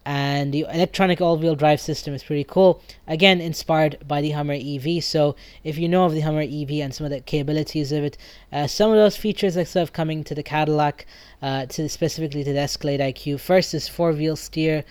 and 0.04 0.52
the 0.52 0.66
electronic 0.72 1.20
all-wheel 1.20 1.54
drive 1.54 1.80
system 1.80 2.12
is 2.14 2.24
pretty 2.24 2.44
cool. 2.44 2.82
Again 3.06 3.40
inspired 3.40 3.98
by 4.06 4.20
the 4.20 4.30
hummer 4.30 4.54
ev 4.54 5.04
so 5.04 5.36
if 5.62 5.78
you 5.78 5.88
know 5.88 6.04
of 6.04 6.12
the 6.12 6.20
hummer 6.20 6.42
ev 6.42 6.70
and 6.70 6.94
some 6.94 7.04
of 7.04 7.10
the 7.10 7.20
capabilities 7.20 7.92
of 7.92 8.04
it 8.04 8.18
uh, 8.52 8.66
some 8.66 8.90
of 8.90 8.96
those 8.96 9.16
features 9.16 9.56
are 9.56 9.64
sort 9.64 9.82
of 9.82 9.92
coming 9.92 10.24
to 10.24 10.34
the 10.34 10.42
cadillac 10.42 11.06
uh, 11.40 11.66
to 11.66 11.88
specifically 11.88 12.42
to 12.44 12.52
the 12.52 12.58
escalade 12.58 13.00
iq 13.00 13.38
first 13.38 13.74
is 13.74 13.88
four 13.88 14.12
wheel 14.12 14.36
steer. 14.36 14.84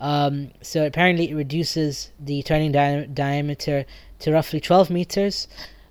Um, 0.00 0.50
so 0.62 0.84
apparently 0.84 1.30
it 1.30 1.34
reduces 1.34 2.10
the 2.18 2.42
turning 2.42 2.72
di- 2.72 3.06
diameter 3.06 3.86
to 4.18 4.32
roughly 4.32 4.60
12 4.60 4.90
meters 4.90 5.46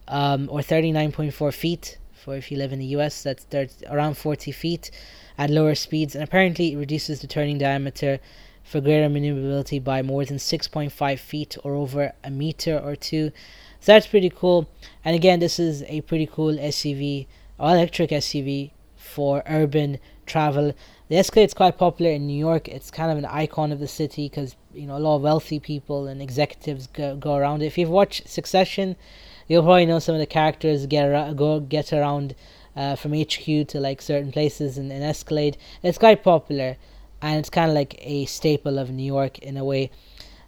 um, 0.09 0.49
or 0.51 0.59
39.4 0.59 1.53
feet 1.53 1.97
for 2.13 2.35
if 2.35 2.51
you 2.51 2.57
live 2.57 2.71
in 2.71 2.79
the 2.79 2.85
us 2.87 3.23
that's 3.23 3.47
around 3.89 4.15
40 4.15 4.51
feet 4.51 4.91
at 5.37 5.49
lower 5.49 5.75
speeds. 5.75 6.13
And 6.13 6.23
apparently 6.23 6.73
it 6.73 6.77
reduces 6.77 7.21
the 7.21 7.27
turning 7.27 7.57
diameter 7.57 8.19
for 8.63 8.81
greater 8.81 9.09
maneuverability 9.09 9.79
by 9.79 10.01
more 10.01 10.25
than 10.25 10.37
6.5 10.37 11.19
feet 11.19 11.57
or 11.63 11.75
over 11.75 12.13
a 12.23 12.31
meter 12.31 12.77
or 12.77 12.95
two. 12.95 13.31
So 13.79 13.93
that's 13.93 14.07
pretty 14.07 14.29
cool. 14.29 14.69
And 15.03 15.15
again, 15.15 15.39
this 15.39 15.59
is 15.59 15.83
a 15.83 16.01
pretty 16.01 16.27
cool 16.27 16.53
SUV, 16.53 17.27
electric 17.59 18.11
SUV 18.11 18.71
for 18.95 19.43
urban 19.47 19.99
travel. 20.25 20.73
The 21.09 21.17
Escalade 21.17 21.45
is 21.45 21.53
quite 21.53 21.77
popular 21.77 22.11
in 22.11 22.27
New 22.27 22.37
York. 22.37 22.69
It's 22.69 22.91
kind 22.91 23.11
of 23.11 23.17
an 23.17 23.25
icon 23.25 23.71
of 23.71 23.79
the 23.79 23.87
city 23.87 24.29
because 24.29 24.55
you 24.73 24.87
know 24.87 24.97
a 24.97 24.99
lot 24.99 25.17
of 25.17 25.21
wealthy 25.23 25.59
people 25.59 26.07
and 26.07 26.21
executives 26.21 26.87
go, 26.87 27.15
go 27.17 27.35
around 27.35 27.61
it. 27.61 27.65
If 27.65 27.77
you've 27.77 27.89
watched 27.89 28.29
Succession, 28.29 28.95
you'll 29.47 29.63
probably 29.63 29.85
know 29.85 29.99
some 29.99 30.15
of 30.15 30.19
the 30.19 30.25
characters 30.25 30.85
get 30.85 31.09
around, 31.09 31.35
go 31.35 31.59
get 31.59 31.91
around 31.91 32.35
uh, 32.75 32.95
from 32.95 33.13
HQ 33.13 33.67
to 33.67 33.79
like 33.79 34.01
certain 34.01 34.31
places 34.31 34.77
in, 34.77 34.91
in 34.91 35.01
Escalade. 35.01 35.57
It's 35.83 35.97
quite 35.97 36.23
popular 36.23 36.77
and 37.21 37.37
it's 37.37 37.49
kind 37.49 37.69
of 37.69 37.75
like 37.75 37.95
a 37.99 38.25
staple 38.25 38.77
of 38.77 38.91
New 38.91 39.03
York 39.03 39.39
in 39.39 39.57
a 39.57 39.65
way. 39.65 39.91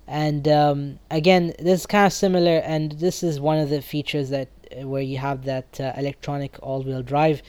And 0.08 0.48
um, 0.48 1.00
again, 1.10 1.54
this 1.60 1.82
is 1.82 1.86
kind 1.86 2.08
of 2.08 2.14
similar, 2.14 2.58
and 2.58 2.94
this 2.94 3.24
is 3.24 3.40
one 3.40 3.60
of 3.60 3.70
the 3.70 3.82
features 3.82 4.30
that 4.30 4.50
uh, 4.72 4.88
where 4.88 5.02
you 5.02 5.18
have 5.18 5.46
that 5.46 5.80
uh, 5.80 5.94
electronic 5.98 6.58
all-wheel 6.62 7.04
drive. 7.04 7.42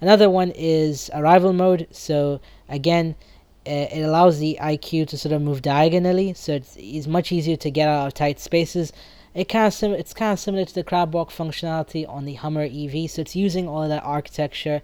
Another 0.00 0.30
one 0.30 0.52
is 0.54 1.10
arrival 1.14 1.52
mode. 1.52 1.88
So 1.90 2.40
again, 2.68 3.16
it 3.64 4.04
allows 4.04 4.38
the 4.38 4.58
IQ 4.60 5.08
to 5.08 5.18
sort 5.18 5.32
of 5.32 5.42
move 5.42 5.60
diagonally, 5.62 6.34
so 6.34 6.52
it's, 6.52 6.76
it's 6.78 7.08
much 7.08 7.32
easier 7.32 7.56
to 7.56 7.70
get 7.70 7.88
out 7.88 8.06
of 8.06 8.14
tight 8.14 8.38
spaces. 8.38 8.92
It 9.34 9.48
kind 9.48 9.66
of 9.66 9.74
sim- 9.74 9.92
it's 9.92 10.14
kind 10.14 10.32
of 10.32 10.38
similar 10.38 10.64
to 10.64 10.74
the 10.74 10.84
crab 10.84 11.12
walk 11.12 11.30
functionality 11.30 12.08
on 12.08 12.24
the 12.24 12.34
Hummer 12.34 12.62
EV. 12.62 13.10
So 13.10 13.22
it's 13.22 13.34
using 13.34 13.68
all 13.68 13.88
that 13.88 14.04
architecture 14.04 14.82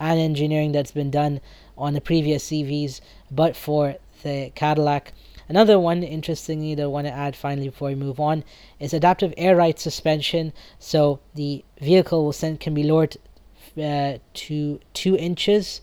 and 0.00 0.18
engineering 0.18 0.72
that's 0.72 0.90
been 0.90 1.10
done 1.10 1.40
on 1.76 1.94
the 1.94 2.00
previous 2.00 2.48
CVs, 2.48 3.00
but 3.30 3.56
for 3.56 3.96
the 4.22 4.52
Cadillac. 4.54 5.12
Another 5.48 5.78
one, 5.78 6.02
interestingly, 6.02 6.74
that 6.74 6.82
I 6.82 6.86
want 6.86 7.06
to 7.06 7.12
add 7.12 7.36
finally 7.36 7.68
before 7.68 7.88
we 7.88 7.94
move 7.94 8.18
on, 8.18 8.42
is 8.80 8.92
adaptive 8.92 9.32
air 9.36 9.56
ride 9.56 9.78
suspension. 9.78 10.52
So 10.78 11.20
the 11.34 11.64
vehicle 11.80 12.24
will 12.24 12.32
send 12.32 12.58
can 12.60 12.74
be 12.74 12.82
lowered 12.82 13.16
uh, 13.80 14.18
to 14.34 14.80
two 14.92 15.16
inches, 15.16 15.80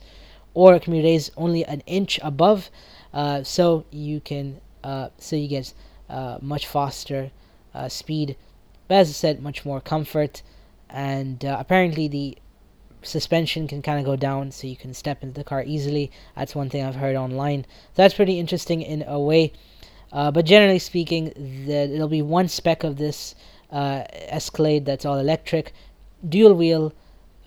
or 0.53 0.75
it 0.75 0.83
can 0.83 0.93
be 0.93 1.01
raised 1.01 1.31
only 1.37 1.63
an 1.63 1.81
inch 1.85 2.19
above. 2.21 2.69
Uh, 3.13 3.43
so 3.43 3.85
you 3.91 4.19
can 4.19 4.59
uh, 4.83 5.09
so 5.17 5.35
you 5.35 5.47
get 5.47 5.73
uh, 6.09 6.37
much 6.41 6.67
faster 6.67 7.31
uh, 7.73 7.87
speed, 7.87 8.35
but 8.87 8.95
as 8.95 9.09
I 9.09 9.13
said, 9.13 9.41
much 9.41 9.65
more 9.65 9.79
comfort. 9.79 10.41
And 10.89 11.43
uh, 11.43 11.55
apparently, 11.59 12.07
the 12.07 12.37
suspension 13.03 13.67
can 13.67 13.81
kind 13.81 13.99
of 13.99 14.05
go 14.05 14.15
down 14.15 14.51
so 14.51 14.67
you 14.67 14.75
can 14.75 14.93
step 14.93 15.23
into 15.23 15.35
the 15.35 15.43
car 15.43 15.63
easily. 15.65 16.11
That's 16.35 16.55
one 16.55 16.69
thing 16.69 16.83
I've 16.83 16.95
heard 16.95 17.15
online. 17.15 17.65
That's 17.95 18.13
pretty 18.13 18.39
interesting 18.39 18.81
in 18.81 19.03
a 19.07 19.19
way. 19.19 19.53
Uh, 20.11 20.31
but 20.31 20.45
generally 20.45 20.79
speaking, 20.79 21.33
the, 21.65 21.87
there'll 21.87 22.07
be 22.07 22.21
one 22.21 22.47
spec 22.47 22.83
of 22.83 22.97
this 22.97 23.35
uh, 23.71 24.03
Escalade 24.11 24.85
that's 24.85 25.05
all 25.05 25.17
electric, 25.17 25.73
dual 26.27 26.53
wheel, 26.53 26.93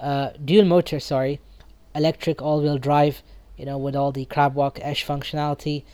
uh, 0.00 0.30
dual 0.44 0.64
motor, 0.64 0.98
sorry, 0.98 1.40
electric 1.94 2.42
all 2.42 2.60
wheel 2.60 2.78
drive, 2.78 3.22
you 3.56 3.64
know, 3.64 3.78
with 3.78 3.94
all 3.94 4.12
the 4.12 4.24
crab 4.24 4.54
walk 4.54 4.78
esh 4.82 5.06
functionality. 5.06 5.84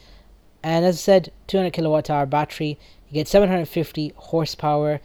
And 0.62 0.84
as 0.84 0.96
I 0.96 0.98
said, 0.98 1.32
200 1.48 1.72
kilowatt 1.72 2.08
hour 2.08 2.26
battery. 2.26 2.78
You 3.08 3.14
get 3.14 3.28
750 3.28 4.14
horsepower 4.16 5.00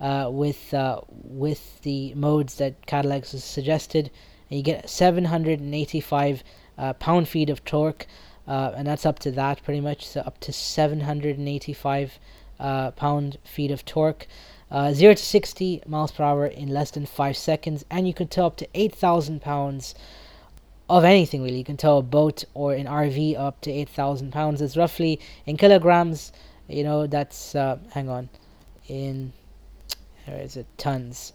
uh, 0.00 0.28
with 0.32 0.72
uh, 0.72 1.00
with 1.08 1.80
the 1.82 2.14
modes 2.14 2.56
that 2.56 2.86
Cadillac 2.86 3.26
has 3.26 3.42
suggested, 3.42 4.10
and 4.50 4.58
you 4.58 4.62
get 4.62 4.88
785 4.88 6.44
uh, 6.76 6.92
pound 6.94 7.28
feet 7.28 7.50
of 7.50 7.64
torque, 7.64 8.06
uh, 8.46 8.72
and 8.76 8.86
that's 8.86 9.04
up 9.04 9.18
to 9.20 9.30
that 9.32 9.62
pretty 9.64 9.80
much. 9.80 10.06
So 10.06 10.20
up 10.20 10.38
to 10.40 10.52
785 10.52 12.18
uh, 12.60 12.90
pound 12.92 13.38
feet 13.44 13.70
of 13.70 13.84
torque. 13.84 14.26
Uh, 14.70 14.92
0 14.92 15.14
to 15.14 15.22
60 15.22 15.82
miles 15.86 16.12
per 16.12 16.22
hour 16.22 16.44
in 16.46 16.68
less 16.68 16.90
than 16.90 17.06
5 17.06 17.36
seconds, 17.38 17.86
and 17.90 18.06
you 18.06 18.12
can 18.12 18.28
tow 18.28 18.46
up 18.46 18.56
to 18.58 18.68
8,000 18.74 19.40
pounds 19.40 19.94
of 20.90 21.04
anything 21.04 21.42
really. 21.42 21.56
You 21.56 21.64
can 21.64 21.78
tow 21.78 21.96
a 21.96 22.02
boat 22.02 22.44
or 22.52 22.74
an 22.74 22.84
RV 22.84 23.38
up 23.38 23.62
to 23.62 23.70
8,000 23.70 24.30
pounds. 24.30 24.60
It's 24.60 24.76
roughly 24.76 25.20
in 25.46 25.56
kilograms, 25.56 26.32
you 26.68 26.84
know, 26.84 27.06
that's, 27.06 27.54
hang 27.54 28.10
on, 28.10 28.28
in 28.88 29.32
or 30.28 30.38
is 30.38 30.56
it 30.56 30.66
tons? 30.76 31.32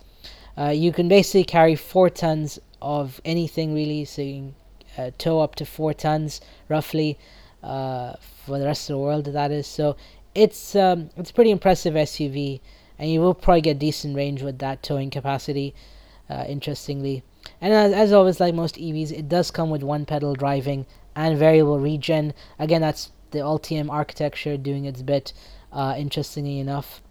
Uh, 0.58 0.69
you 0.69 0.91
can 0.91 1.08
basically 1.08 1.43
carry 1.43 1.75
four 1.75 2.10
tons 2.10 2.60
of 2.82 3.19
anything 3.25 3.73
really, 3.73 4.06
so 4.06 4.21
you 4.21 4.53
can 4.95 5.06
uh, 5.06 5.12
tow 5.17 5.39
up 5.39 5.56
to 5.56 5.65
four 5.65 5.93
tons 5.93 6.41
roughly 6.69 7.17
uh, 7.63 8.13
for 8.45 8.60
the 8.60 8.65
rest 8.65 8.89
of 8.89 8.93
the 8.93 8.99
world. 8.99 9.25
That 9.25 9.51
is 9.51 9.67
so. 9.67 9.95
It's 10.36 10.75
um, 10.75 11.10
it's 11.17 11.32
pretty 11.32 11.51
impressive 11.51 11.93
SUV, 11.93 12.60
and 12.99 13.10
you 13.10 13.21
will 13.21 13.34
probably 13.34 13.62
get 13.62 13.79
decent 13.79 14.15
range 14.15 14.41
with 14.41 14.60
that 14.60 14.84
towing 14.84 15.10
capacity. 15.10 15.73
Uh, 16.29 16.45
interestingly, 16.47 17.23
and 17.60 17.73
as, 17.73 17.91
as 17.93 18.13
always, 18.13 18.39
like 18.39 18.56
most 18.56 18.75
EVs, 18.75 19.12
it 19.12 19.27
does 19.27 19.51
come 19.51 19.69
with 19.69 19.84
one 19.84 20.06
pedal 20.06 20.36
driving 20.36 20.86
and 21.15 21.38
variable 21.38 21.79
regen. 21.79 22.34
Again, 22.60 22.82
that's 22.82 23.12
the 23.32 23.39
Ultium 23.39 23.89
architecture 23.89 24.58
doing 24.58 24.86
its 24.86 25.01
bit. 25.01 25.34
Uh, 25.71 25.95
interestingly 25.97 26.60
enough, 26.60 27.01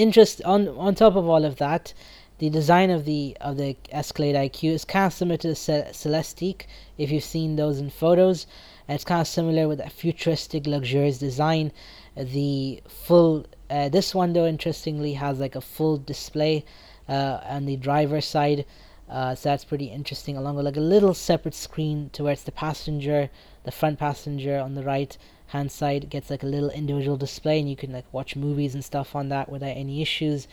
interest 0.00 0.42
on 0.44 0.68
on 0.68 0.94
top 0.94 1.16
of 1.16 1.28
all 1.28 1.44
of 1.44 1.56
that, 1.56 1.94
the 2.38 2.50
design 2.50 2.90
of 2.90 3.04
the 3.04 3.36
of 3.40 3.56
the 3.56 3.76
Escalade 3.90 4.34
IQ 4.34 4.72
is 4.72 4.84
kind 4.84 5.06
of 5.06 5.12
similar 5.12 5.36
to 5.38 5.48
the 5.48 5.54
Celestiq. 5.54 6.62
If 6.96 7.10
you've 7.10 7.24
seen 7.24 7.56
those 7.56 7.78
in 7.78 7.90
photos, 7.90 8.46
it's 8.88 9.04
kind 9.04 9.20
of 9.20 9.28
similar 9.28 9.68
with 9.68 9.80
a 9.80 9.90
futuristic, 9.90 10.66
luxurious 10.66 11.18
design. 11.18 11.70
The 12.16 12.82
full 12.88 13.46
uh, 13.68 13.88
this 13.88 14.14
one 14.14 14.32
though, 14.32 14.46
interestingly, 14.46 15.12
has 15.14 15.38
like 15.38 15.54
a 15.54 15.60
full 15.60 15.98
display 15.98 16.64
uh, 17.08 17.40
on 17.44 17.66
the 17.66 17.76
driver 17.76 18.20
side. 18.20 18.64
Uh, 19.08 19.34
so 19.34 19.48
that's 19.48 19.64
pretty 19.64 19.86
interesting, 19.86 20.36
along 20.36 20.56
with 20.56 20.64
like 20.64 20.76
a 20.76 20.80
little 20.80 21.14
separate 21.14 21.54
screen 21.54 22.10
to 22.12 22.24
where 22.24 22.32
it's 22.32 22.44
the 22.44 22.52
passenger, 22.52 23.28
the 23.64 23.72
front 23.72 23.98
passenger 23.98 24.58
on 24.58 24.74
the 24.74 24.82
right, 24.82 25.16
hand 25.50 25.72
side 25.72 26.08
gets 26.08 26.30
like 26.30 26.42
a 26.42 26.46
little 26.46 26.70
individual 26.70 27.16
display 27.16 27.58
and 27.58 27.68
you 27.68 27.76
can 27.76 27.92
like 27.92 28.04
watch 28.12 28.36
movies 28.36 28.74
and 28.74 28.84
stuff 28.84 29.16
on 29.16 29.28
that 29.28 29.48
without 29.48 29.76
any 29.76 30.00
issues. 30.00 30.46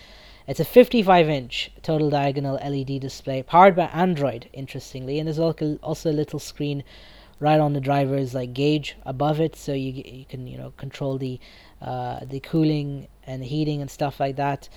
It's 0.48 0.60
a 0.60 0.66
55 0.66 1.30
inch 1.30 1.72
total 1.84 2.10
diagonal 2.10 2.56
led 2.56 3.00
display 3.00 3.44
powered 3.44 3.76
by 3.76 3.86
android 3.88 4.50
interestingly 4.54 5.20
and 5.20 5.28
there's 5.28 5.40
also 5.40 6.10
a 6.10 6.12
little 6.12 6.40
screen 6.40 6.84
right 7.40 7.60
on 7.60 7.74
the 7.74 7.82
driver's 7.82 8.34
like 8.34 8.54
gauge 8.54 8.96
above 9.06 9.40
it 9.40 9.56
so 9.56 9.74
you 9.74 9.92
you 10.06 10.26
can 10.26 10.48
you 10.48 10.58
know 10.58 10.72
control 10.78 11.18
the 11.18 11.40
uh, 11.82 12.22
the 12.26 12.40
cooling 12.40 13.08
and 13.26 13.44
heating 13.44 13.82
and 13.82 13.92
stuff 13.92 14.20
like 14.20 14.36
that. 14.38 14.68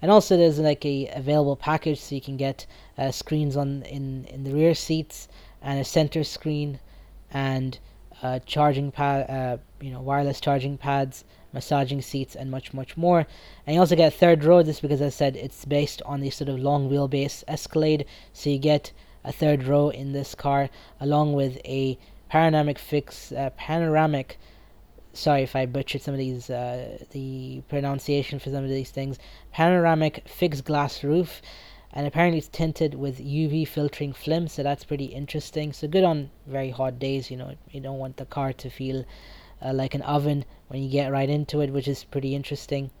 And 0.00 0.10
also 0.10 0.36
there's 0.36 0.58
like 0.58 0.84
a 0.86 1.08
available 1.08 1.56
package 1.56 2.00
so 2.00 2.14
you 2.14 2.20
can 2.20 2.36
get 2.36 2.64
uh, 2.96 3.10
screens 3.10 3.56
on 3.56 3.82
in 3.82 4.24
in 4.26 4.44
the 4.44 4.54
rear 4.54 4.74
seats 4.74 5.28
and 5.60 5.78
a 5.78 5.84
center 5.84 6.24
screen 6.24 6.78
and 7.32 7.78
uh, 8.22 8.40
charging 8.40 8.90
pad, 8.90 9.30
uh, 9.30 9.56
you 9.80 9.90
know, 9.90 10.00
wireless 10.00 10.40
charging 10.40 10.76
pads, 10.76 11.24
massaging 11.52 12.02
seats, 12.02 12.34
and 12.34 12.50
much, 12.50 12.74
much 12.74 12.96
more. 12.96 13.26
And 13.66 13.74
you 13.74 13.80
also 13.80 13.96
get 13.96 14.12
third 14.12 14.44
row. 14.44 14.62
This 14.62 14.80
because 14.80 15.02
I 15.02 15.08
said 15.08 15.36
it's 15.36 15.64
based 15.64 16.02
on 16.02 16.20
the 16.20 16.30
sort 16.30 16.48
of 16.48 16.58
long 16.58 16.90
wheelbase 16.90 17.44
Escalade, 17.46 18.06
so 18.32 18.50
you 18.50 18.58
get 18.58 18.92
a 19.24 19.32
third 19.32 19.64
row 19.64 19.90
in 19.90 20.12
this 20.12 20.34
car 20.34 20.70
along 21.00 21.32
with 21.34 21.58
a 21.64 21.98
panoramic 22.28 22.78
fix, 22.78 23.32
uh, 23.32 23.50
panoramic. 23.56 24.38
Sorry 25.12 25.42
if 25.42 25.56
I 25.56 25.66
butchered 25.66 26.02
some 26.02 26.14
of 26.14 26.18
these, 26.18 26.50
uh, 26.50 26.98
the 27.10 27.62
pronunciation 27.68 28.38
for 28.38 28.50
some 28.50 28.64
of 28.64 28.70
these 28.70 28.90
things. 28.90 29.18
Panoramic 29.52 30.28
fixed 30.28 30.64
glass 30.64 31.02
roof 31.02 31.40
and 31.98 32.06
apparently 32.06 32.38
it's 32.38 32.46
tinted 32.46 32.94
with 32.94 33.18
UV 33.18 33.66
filtering 33.66 34.12
film, 34.12 34.46
so 34.46 34.62
that's 34.62 34.84
pretty 34.84 35.06
interesting. 35.06 35.72
So 35.72 35.88
good 35.88 36.04
on 36.04 36.30
very 36.46 36.70
hot 36.70 37.00
days. 37.00 37.28
You 37.28 37.36
know, 37.36 37.56
you 37.72 37.80
don't 37.80 37.98
want 37.98 38.18
the 38.18 38.24
car 38.24 38.52
to 38.52 38.70
feel 38.70 39.04
uh, 39.60 39.72
like 39.72 39.96
an 39.96 40.02
oven 40.02 40.44
when 40.68 40.80
you 40.80 40.88
get 40.88 41.10
right 41.10 41.28
into 41.28 41.60
it, 41.60 41.72
which 41.72 41.88
is 41.88 42.04
pretty 42.04 42.36
interesting. 42.36 42.92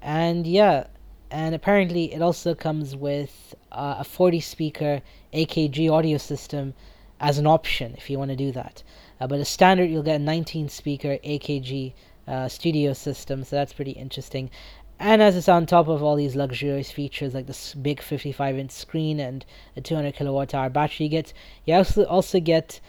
And 0.00 0.46
yeah, 0.46 0.86
and 1.32 1.56
apparently 1.56 2.14
it 2.14 2.22
also 2.22 2.54
comes 2.54 2.94
with 2.94 3.52
uh, 3.72 3.96
a 3.98 4.04
40 4.04 4.38
speaker 4.38 5.02
AKG 5.32 5.90
audio 5.90 6.16
system 6.16 6.74
as 7.18 7.38
an 7.38 7.48
option 7.48 7.96
if 7.98 8.08
you 8.08 8.16
want 8.16 8.30
to 8.30 8.36
do 8.36 8.52
that. 8.52 8.84
Uh, 9.20 9.26
but 9.26 9.40
a 9.40 9.44
standard, 9.44 9.90
you'll 9.90 10.04
get 10.04 10.20
a 10.20 10.24
19 10.24 10.68
speaker 10.68 11.18
AKG 11.24 11.94
uh, 12.28 12.46
studio 12.46 12.92
system, 12.92 13.42
so 13.42 13.56
that's 13.56 13.72
pretty 13.72 13.90
interesting 13.90 14.50
and 14.98 15.20
as 15.20 15.36
it's 15.36 15.48
on 15.48 15.66
top 15.66 15.88
of 15.88 16.02
all 16.02 16.16
these 16.16 16.36
luxurious 16.36 16.90
features 16.90 17.34
like 17.34 17.46
this 17.46 17.74
big 17.74 18.00
55 18.00 18.58
inch 18.58 18.70
screen 18.70 19.20
and 19.20 19.44
a 19.76 19.80
200 19.80 20.14
kilowatt 20.14 20.54
hour 20.54 20.70
battery 20.70 21.06
you 21.06 21.10
get 21.10 21.32
you 21.64 21.74
also 21.74 22.04
also 22.04 22.40
get 22.40 22.80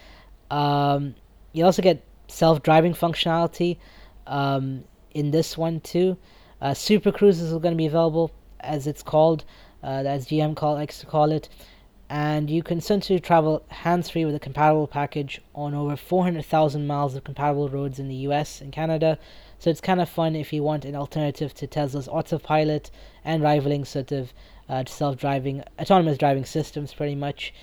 um, 0.50 1.14
you 1.52 1.64
also 1.64 1.82
get 1.82 2.02
self 2.28 2.62
driving 2.62 2.92
functionality 2.92 3.78
um, 4.26 4.84
in 5.14 5.30
this 5.30 5.56
one 5.56 5.80
too. 5.80 6.16
Uh, 6.60 6.74
Super 6.74 7.12
Cruise 7.12 7.40
is 7.40 7.50
going 7.52 7.72
to 7.72 7.76
be 7.76 7.86
available 7.86 8.30
as 8.60 8.86
it's 8.86 9.02
called, 9.02 9.44
uh, 9.82 10.04
as 10.06 10.26
GM 10.26 10.56
call 10.56 10.74
likes 10.74 11.00
to 11.00 11.06
call 11.06 11.30
it, 11.32 11.48
and 12.08 12.48
you 12.50 12.62
can 12.62 12.78
essentially 12.78 13.20
travel 13.20 13.64
hands 13.68 14.10
free 14.10 14.24
with 14.24 14.34
a 14.34 14.40
compatible 14.40 14.86
package 14.86 15.40
on 15.54 15.74
over 15.74 15.96
400,000 15.96 16.86
miles 16.86 17.14
of 17.14 17.24
compatible 17.24 17.68
roads 17.68 17.98
in 17.98 18.08
the 18.08 18.14
US 18.28 18.60
and 18.60 18.72
Canada. 18.72 19.18
So 19.58 19.70
it's 19.70 19.80
kind 19.80 20.00
of 20.00 20.08
fun 20.08 20.36
if 20.36 20.52
you 20.52 20.62
want 20.62 20.84
an 20.84 20.94
alternative 20.94 21.54
to 21.54 21.66
Tesla's 21.66 22.08
autopilot 22.08 22.90
and 23.24 23.42
rivaling 23.42 23.84
sort 23.84 24.12
of 24.12 24.32
uh, 24.68 24.84
self-driving, 24.86 25.62
autonomous 25.78 26.18
driving 26.18 26.44
systems, 26.44 26.92
pretty 26.92 27.14
much. 27.14 27.54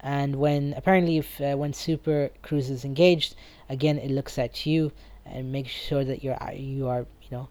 And 0.00 0.36
when 0.36 0.74
apparently, 0.76 1.18
if 1.18 1.40
uh, 1.40 1.56
when 1.56 1.72
Super 1.72 2.30
Cruise 2.42 2.70
is 2.70 2.84
engaged, 2.84 3.36
again 3.68 3.98
it 3.98 4.10
looks 4.10 4.38
at 4.38 4.66
you 4.66 4.92
and 5.24 5.52
makes 5.52 5.70
sure 5.70 6.04
that 6.04 6.24
you're 6.24 6.36
you 6.54 6.88
are 6.88 7.06
you 7.22 7.28
know 7.30 7.48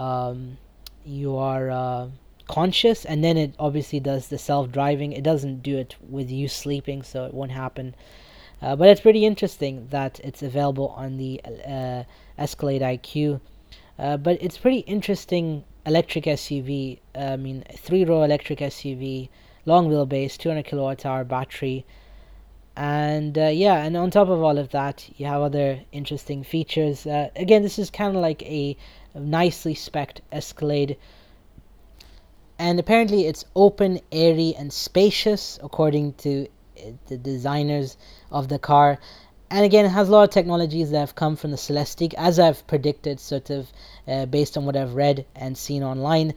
um, 0.00 0.58
you 1.04 1.36
are 1.36 1.70
uh, 1.70 2.08
conscious, 2.46 3.04
and 3.04 3.24
then 3.24 3.36
it 3.36 3.54
obviously 3.58 4.00
does 4.00 4.28
the 4.28 4.38
self-driving. 4.38 5.12
It 5.12 5.24
doesn't 5.24 5.62
do 5.62 5.76
it 5.76 5.96
with 6.08 6.30
you 6.30 6.48
sleeping, 6.48 7.02
so 7.02 7.24
it 7.24 7.34
won't 7.34 7.52
happen. 7.52 7.94
Uh, 8.60 8.74
but 8.74 8.88
it's 8.88 9.00
pretty 9.00 9.24
interesting 9.24 9.86
that 9.90 10.20
it's 10.20 10.42
available 10.42 10.88
on 10.96 11.16
the 11.16 11.40
uh, 11.44 12.02
Escalade 12.36 12.82
IQ. 12.82 13.40
Uh, 13.98 14.16
but 14.16 14.40
it's 14.40 14.58
pretty 14.58 14.80
interesting 14.80 15.64
electric 15.86 16.24
SUV. 16.24 16.98
I 17.14 17.36
mean, 17.36 17.64
three 17.76 18.04
row 18.04 18.22
electric 18.22 18.60
SUV, 18.60 19.28
long 19.64 19.88
wheelbase, 19.88 20.36
200 20.38 20.64
kilowatt 20.64 21.06
hour 21.06 21.24
battery. 21.24 21.84
And 22.76 23.36
uh, 23.36 23.46
yeah, 23.46 23.82
and 23.82 23.96
on 23.96 24.10
top 24.10 24.28
of 24.28 24.40
all 24.40 24.56
of 24.56 24.70
that, 24.70 25.08
you 25.16 25.26
have 25.26 25.42
other 25.42 25.80
interesting 25.90 26.44
features. 26.44 27.06
Uh, 27.06 27.30
again, 27.34 27.62
this 27.62 27.78
is 27.78 27.90
kind 27.90 28.14
of 28.14 28.22
like 28.22 28.42
a 28.44 28.76
nicely 29.14 29.74
spec'd 29.74 30.20
Escalade. 30.30 30.96
And 32.56 32.78
apparently, 32.78 33.26
it's 33.26 33.44
open, 33.56 34.00
airy, 34.12 34.54
and 34.56 34.72
spacious, 34.72 35.58
according 35.62 36.14
to 36.14 36.44
uh, 36.44 36.48
the 37.06 37.16
designers 37.16 37.96
of 38.30 38.48
the 38.48 38.58
car 38.58 38.98
and 39.50 39.64
again, 39.64 39.86
it 39.86 39.90
has 39.90 40.08
a 40.08 40.12
lot 40.12 40.24
of 40.24 40.30
technologies 40.30 40.90
that 40.90 40.98
have 40.98 41.14
come 41.14 41.36
from 41.36 41.52
the 41.52 41.56
Celestiq, 41.56 42.12
as 42.14 42.38
I've 42.38 42.66
predicted, 42.66 43.18
sort 43.18 43.48
of 43.50 43.72
uh, 44.06 44.26
based 44.26 44.58
on 44.58 44.66
what 44.66 44.76
I've 44.76 44.94
read 44.94 45.24
and 45.34 45.56
seen 45.56 45.82
online. 45.82 46.34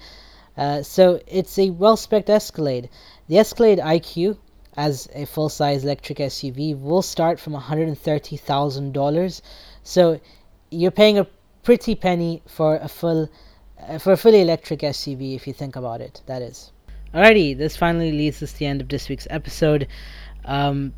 Uh, 0.55 0.81
so 0.81 1.19
it's 1.27 1.59
a 1.59 1.71
well-spec'd 1.71 2.29
Escalade. 2.29 2.89
The 3.27 3.39
Escalade 3.39 3.79
IQ, 3.79 4.37
as 4.77 5.09
a 5.13 5.25
full-size 5.25 5.83
electric 5.83 6.19
SUV, 6.19 6.79
will 6.79 7.01
start 7.01 7.39
from 7.39 7.53
$130,000. 7.53 9.41
So 9.83 10.21
you're 10.69 10.91
paying 10.91 11.19
a 11.19 11.27
pretty 11.63 11.95
penny 11.95 12.41
for 12.47 12.77
a 12.77 12.87
full, 12.87 13.29
uh, 13.89 13.97
for 13.97 14.13
a 14.13 14.17
fully 14.17 14.41
electric 14.41 14.79
SUV, 14.79 15.35
if 15.35 15.47
you 15.47 15.53
think 15.53 15.75
about 15.75 15.99
it. 15.99 16.21
That 16.27 16.41
is. 16.41 16.71
Alrighty, 17.13 17.57
this 17.57 17.75
finally 17.75 18.13
leads 18.13 18.41
us 18.41 18.53
to 18.53 18.59
the 18.59 18.67
end 18.67 18.79
of 18.79 18.87
this 18.87 19.09
week's 19.09 19.27
episode. 19.29 19.89
Um, 20.45 20.93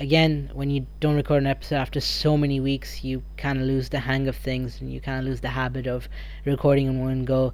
again, 0.00 0.50
when 0.54 0.70
you 0.70 0.86
don't 1.00 1.16
record 1.16 1.42
an 1.42 1.46
episode 1.46 1.76
after 1.76 2.00
so 2.00 2.36
many 2.36 2.60
weeks, 2.60 3.04
you 3.04 3.22
kind 3.36 3.60
of 3.60 3.66
lose 3.66 3.88
the 3.88 4.00
hang 4.00 4.28
of 4.28 4.36
things 4.36 4.80
and 4.80 4.92
you 4.92 5.00
kind 5.00 5.18
of 5.20 5.24
lose 5.24 5.40
the 5.40 5.48
habit 5.48 5.86
of 5.86 6.08
recording 6.44 6.86
in 6.86 7.00
one 7.00 7.24
go. 7.24 7.52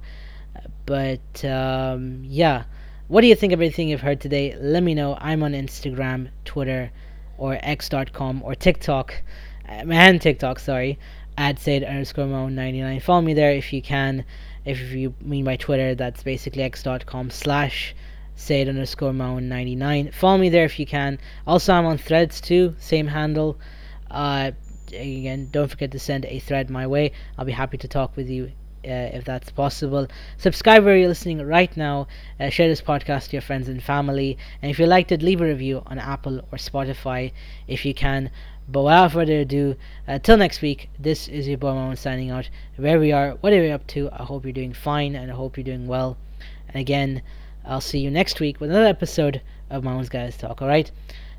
But 0.85 1.43
um, 1.43 2.23
yeah, 2.23 2.63
what 3.07 3.21
do 3.21 3.27
you 3.27 3.35
think 3.35 3.53
of 3.53 3.57
everything 3.57 3.89
you've 3.89 4.01
heard 4.01 4.21
today? 4.21 4.55
Let 4.59 4.83
me 4.83 4.93
know. 4.93 5.17
I'm 5.19 5.43
on 5.43 5.53
Instagram, 5.53 6.29
Twitter, 6.43 6.91
or 7.37 7.59
X.com 7.61 8.41
or 8.43 8.55
TikTok, 8.55 9.21
um, 9.67 9.91
and 9.91 10.21
TikTok, 10.21 10.59
sorry, 10.59 10.97
at 11.37 11.59
Said 11.59 11.83
underscore 11.83 12.25
Mo99. 12.25 13.01
Follow 13.01 13.21
me 13.21 13.33
there 13.33 13.51
if 13.51 13.73
you 13.73 13.81
can. 13.81 14.23
If 14.63 14.79
you 14.91 15.13
mean 15.21 15.45
by 15.45 15.57
Twitter, 15.57 15.93
that's 15.93 16.23
basically 16.23 16.63
X.com 16.63 17.29
slash 17.29 17.93
Said 18.35 18.67
underscore 18.67 19.11
Mound99. 19.11 20.13
Follow 20.13 20.37
me 20.37 20.49
there 20.49 20.65
if 20.65 20.79
you 20.79 20.85
can. 20.85 21.19
Also, 21.47 21.73
I'm 21.73 21.85
on 21.85 21.97
threads 21.97 22.41
too, 22.41 22.75
same 22.79 23.07
handle. 23.07 23.57
Uh, 24.11 24.51
again, 24.87 25.49
don't 25.51 25.69
forget 25.69 25.91
to 25.91 25.99
send 25.99 26.25
a 26.25 26.39
thread 26.39 26.69
my 26.69 26.87
way. 26.87 27.11
I'll 27.37 27.45
be 27.45 27.51
happy 27.51 27.77
to 27.77 27.87
talk 27.87 28.15
with 28.15 28.29
you 28.29 28.51
uh, 28.85 29.09
if 29.17 29.25
that's 29.25 29.49
possible. 29.49 30.07
Subscribe 30.37 30.83
where 30.83 30.97
you're 30.97 31.07
listening 31.07 31.41
right 31.41 31.75
now. 31.75 32.07
Uh, 32.39 32.49
share 32.49 32.67
this 32.67 32.81
podcast 32.81 33.27
to 33.27 33.31
your 33.33 33.41
friends 33.41 33.67
and 33.67 33.81
family. 33.81 34.37
And 34.61 34.69
if 34.69 34.79
you 34.79 34.85
liked 34.85 35.11
it, 35.11 35.21
leave 35.21 35.41
a 35.41 35.45
review 35.45 35.81
on 35.87 35.97
Apple 35.97 36.39
or 36.51 36.57
Spotify 36.57 37.31
if 37.67 37.85
you 37.85 37.93
can. 37.93 38.29
But 38.67 38.83
without 38.83 39.11
further 39.11 39.39
ado, 39.39 39.75
uh, 40.07 40.19
till 40.19 40.37
next 40.37 40.61
week, 40.61 40.89
this 40.99 41.27
is 41.27 41.47
your 41.47 41.57
boy 41.57 41.69
Mamoon 41.69 41.97
signing 41.97 42.31
out. 42.31 42.49
Where 42.77 42.99
we 42.99 43.11
are, 43.11 43.31
what 43.41 43.53
are 43.53 43.61
we 43.61 43.71
up 43.71 43.85
to? 43.87 44.09
I 44.11 44.23
hope 44.23 44.43
you're 44.43 44.53
doing 44.53 44.73
fine 44.73 45.15
and 45.15 45.31
I 45.31 45.35
hope 45.35 45.57
you're 45.57 45.63
doing 45.63 45.87
well. 45.87 46.17
And 46.67 46.77
again, 46.77 47.21
I'll 47.67 47.81
see 47.81 47.99
you 47.99 48.11
next 48.11 48.39
week 48.39 48.59
with 48.59 48.69
another 48.69 48.87
episode 48.87 49.41
of 49.69 49.83
Mamoon's 49.83 50.09
Gadget 50.09 50.39
Talk, 50.39 50.61
alright? 50.61 50.91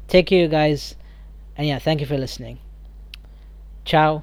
Take 0.09 0.27
care, 0.27 0.43
you 0.43 0.49
guys. 0.49 0.97
And 1.57 1.67
yeah, 1.67 1.79
thank 1.79 2.01
you 2.01 2.07
for 2.07 2.19
listening. 2.19 2.59
Ciao. 3.85 4.23